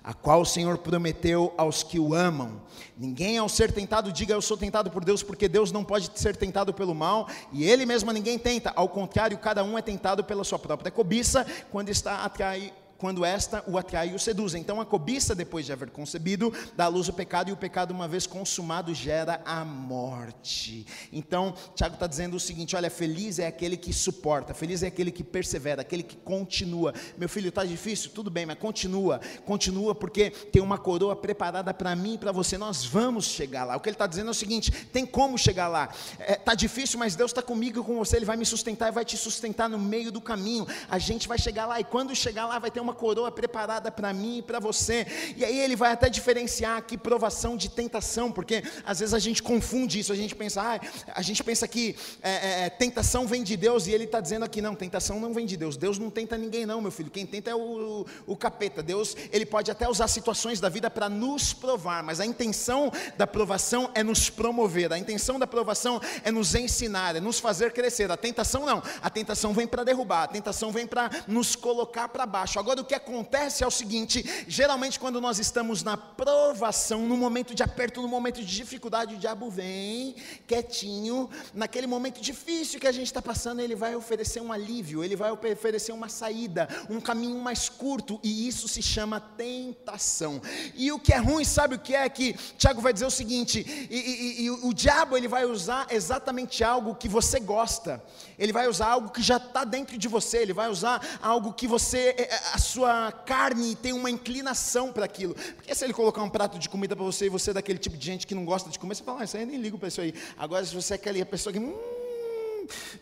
[0.02, 2.62] a qual o Senhor prometeu aos que o amam.
[2.96, 6.36] Ninguém ao ser tentado diga eu sou tentado por Deus, porque Deus não pode ser
[6.36, 10.44] tentado pelo mal, e ele mesmo ninguém tenta, ao contrário, cada um é tentado pela
[10.44, 14.54] sua própria cobiça, quando está atraído quando esta o atrai e o seduz.
[14.54, 17.90] Então a cobiça, depois de haver concebido, dá à luz o pecado, e o pecado,
[17.90, 20.86] uma vez consumado, gera a morte.
[21.12, 25.10] Então, Tiago está dizendo o seguinte: olha, feliz é aquele que suporta, feliz é aquele
[25.10, 26.94] que persevera, aquele que continua.
[27.18, 28.10] Meu filho, está difícil?
[28.10, 32.56] Tudo bem, mas continua, continua, porque tem uma coroa preparada para mim e para você.
[32.56, 33.76] Nós vamos chegar lá.
[33.76, 35.90] O que ele está dizendo é o seguinte: tem como chegar lá.
[36.18, 38.88] Está é, tá difícil, mas Deus está comigo e com você, Ele vai me sustentar
[38.88, 40.66] e vai te sustentar no meio do caminho.
[40.88, 44.12] A gente vai chegar lá, e quando chegar lá, vai ter uma coroa preparada para
[44.12, 45.06] mim e para você.
[45.36, 49.42] E aí ele vai até diferenciar aqui provação de tentação, porque às vezes a gente
[49.42, 50.80] confunde isso, a gente pensa, ah,
[51.14, 54.44] a gente pensa que é, é, é tentação vem de Deus, e ele está dizendo
[54.44, 55.76] aqui, não, tentação não vem de Deus.
[55.76, 57.10] Deus não tenta ninguém, não, meu filho.
[57.10, 58.82] Quem tenta é o, o, capeta.
[58.82, 63.26] Deus, ele pode até usar situações da vida para nos provar, mas a intenção da
[63.26, 68.10] provação é nos promover, a intenção da provação é nos ensinar, é nos fazer crescer.
[68.10, 72.26] A tentação não, a tentação vem para derrubar, a tentação vem para nos colocar para
[72.26, 72.58] baixo.
[72.58, 77.54] Agora, o que acontece é o seguinte: geralmente, quando nós estamos na provação, no momento
[77.54, 80.16] de aperto, no momento de dificuldade, o diabo vem
[80.46, 85.16] quietinho, naquele momento difícil que a gente está passando, ele vai oferecer um alívio, ele
[85.16, 90.40] vai oferecer uma saída, um caminho mais curto, e isso se chama tentação.
[90.74, 92.08] E o que é ruim, sabe o que é?
[92.08, 96.62] Que Tiago vai dizer o seguinte: e, e, e o diabo ele vai usar exatamente
[96.62, 98.02] algo que você gosta,
[98.38, 101.66] ele vai usar algo que já está dentro de você, ele vai usar algo que
[101.66, 105.34] você, é, é, a sua carne tem uma inclinação para aquilo.
[105.54, 107.96] Porque se ele colocar um prato de comida para você e você é daquele tipo
[107.96, 109.78] de gente que não gosta de comer, você fala, ah, isso aí eu nem ligo
[109.78, 110.12] para isso aí.
[110.36, 111.60] Agora, se você é aquela pessoa que.
[111.60, 112.03] Hum,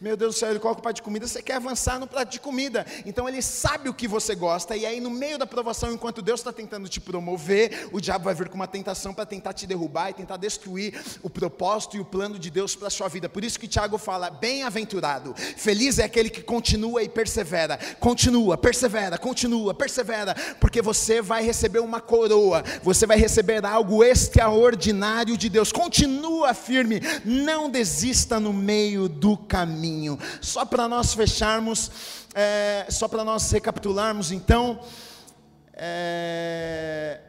[0.01, 2.31] meu Deus do céu, ele coloca o prato de comida, você quer avançar no prato
[2.31, 2.87] de comida.
[3.05, 6.41] Então ele sabe o que você gosta, e aí no meio da provação, enquanto Deus
[6.41, 10.11] está tentando te promover, o diabo vai vir com uma tentação para tentar te derrubar
[10.11, 13.29] e tentar destruir o propósito e o plano de Deus para a sua vida.
[13.29, 19.19] Por isso que Tiago fala: bem-aventurado, feliz é aquele que continua e persevera, continua, persevera,
[19.19, 25.73] continua, persevera, porque você vai receber uma coroa, você vai receber algo extraordinário de Deus.
[25.73, 30.19] Continua firme, não desista no meio do caminho.
[30.41, 31.91] Só para nós fecharmos,
[32.35, 34.81] é, só para nós recapitularmos, então,
[35.75, 37.21] é,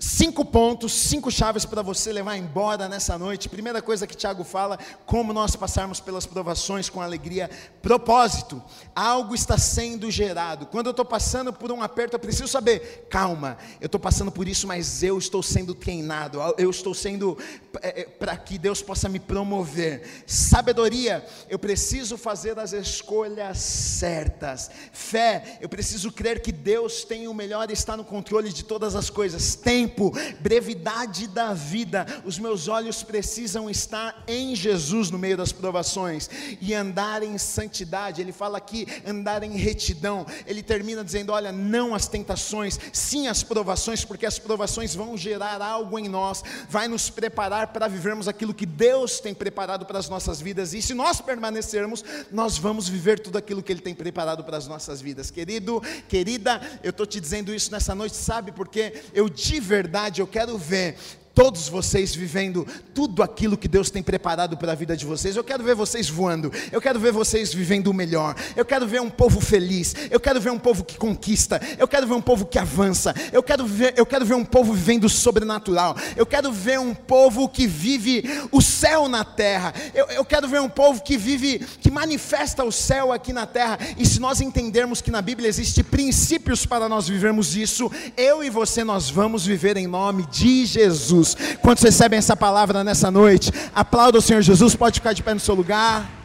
[0.00, 3.50] cinco pontos, cinco chaves para você levar embora nessa noite.
[3.50, 7.50] Primeira coisa que Tiago fala, como nós passarmos pelas provações com alegria.
[7.82, 8.62] Propósito,
[8.96, 10.66] algo está sendo gerado.
[10.66, 14.48] Quando eu estou passando por um aperto, eu preciso saber, calma, eu estou passando por
[14.48, 17.36] isso, mas eu estou sendo treinado, eu estou sendo
[17.82, 20.24] é, é para que Deus possa me promover.
[20.26, 24.70] Sabedoria, eu preciso fazer as escolhas certas.
[24.92, 28.96] Fé, eu preciso crer que Deus tem o melhor e está no controle de todas
[28.96, 29.54] as coisas.
[29.54, 32.06] Tempo, tempo, brevidade da vida.
[32.24, 36.30] Os meus olhos precisam estar em Jesus no meio das provações
[36.60, 38.20] e andar em santidade.
[38.20, 40.24] Ele fala aqui andar em retidão.
[40.46, 45.60] Ele termina dizendo: olha, não as tentações, sim as provações, porque as provações vão gerar
[45.60, 50.08] algo em nós, vai nos preparar para vivermos aquilo que Deus tem preparado para as
[50.08, 50.72] nossas vidas.
[50.72, 54.66] E se nós permanecermos, nós vamos viver tudo aquilo que Ele tem preparado para as
[54.66, 55.30] nossas vidas.
[55.30, 58.52] Querido, querida, eu estou te dizendo isso nessa noite, sabe?
[58.52, 60.96] Porque eu de verdade verdade eu quero ver
[61.40, 65.34] todos vocês vivendo tudo aquilo que Deus tem preparado para a vida de vocês.
[65.34, 69.00] Eu quero ver vocês voando, eu quero ver vocês vivendo o melhor, eu quero ver
[69.00, 72.44] um povo feliz, eu quero ver um povo que conquista, eu quero ver um povo
[72.44, 76.52] que avança, eu quero ver, eu quero ver um povo vivendo o sobrenatural, eu quero
[76.52, 78.22] ver um povo que vive
[78.52, 82.70] o céu na terra, eu, eu quero ver um povo que vive, que manifesta o
[82.70, 83.78] céu aqui na terra.
[83.96, 88.50] E se nós entendermos que na Bíblia existe princípios para nós vivermos isso, eu e
[88.50, 91.29] você nós vamos viver em nome de Jesus.
[91.60, 93.52] Quantos recebem essa palavra nessa noite?
[93.74, 96.19] Aplauda o Senhor Jesus, pode ficar de pé no seu lugar.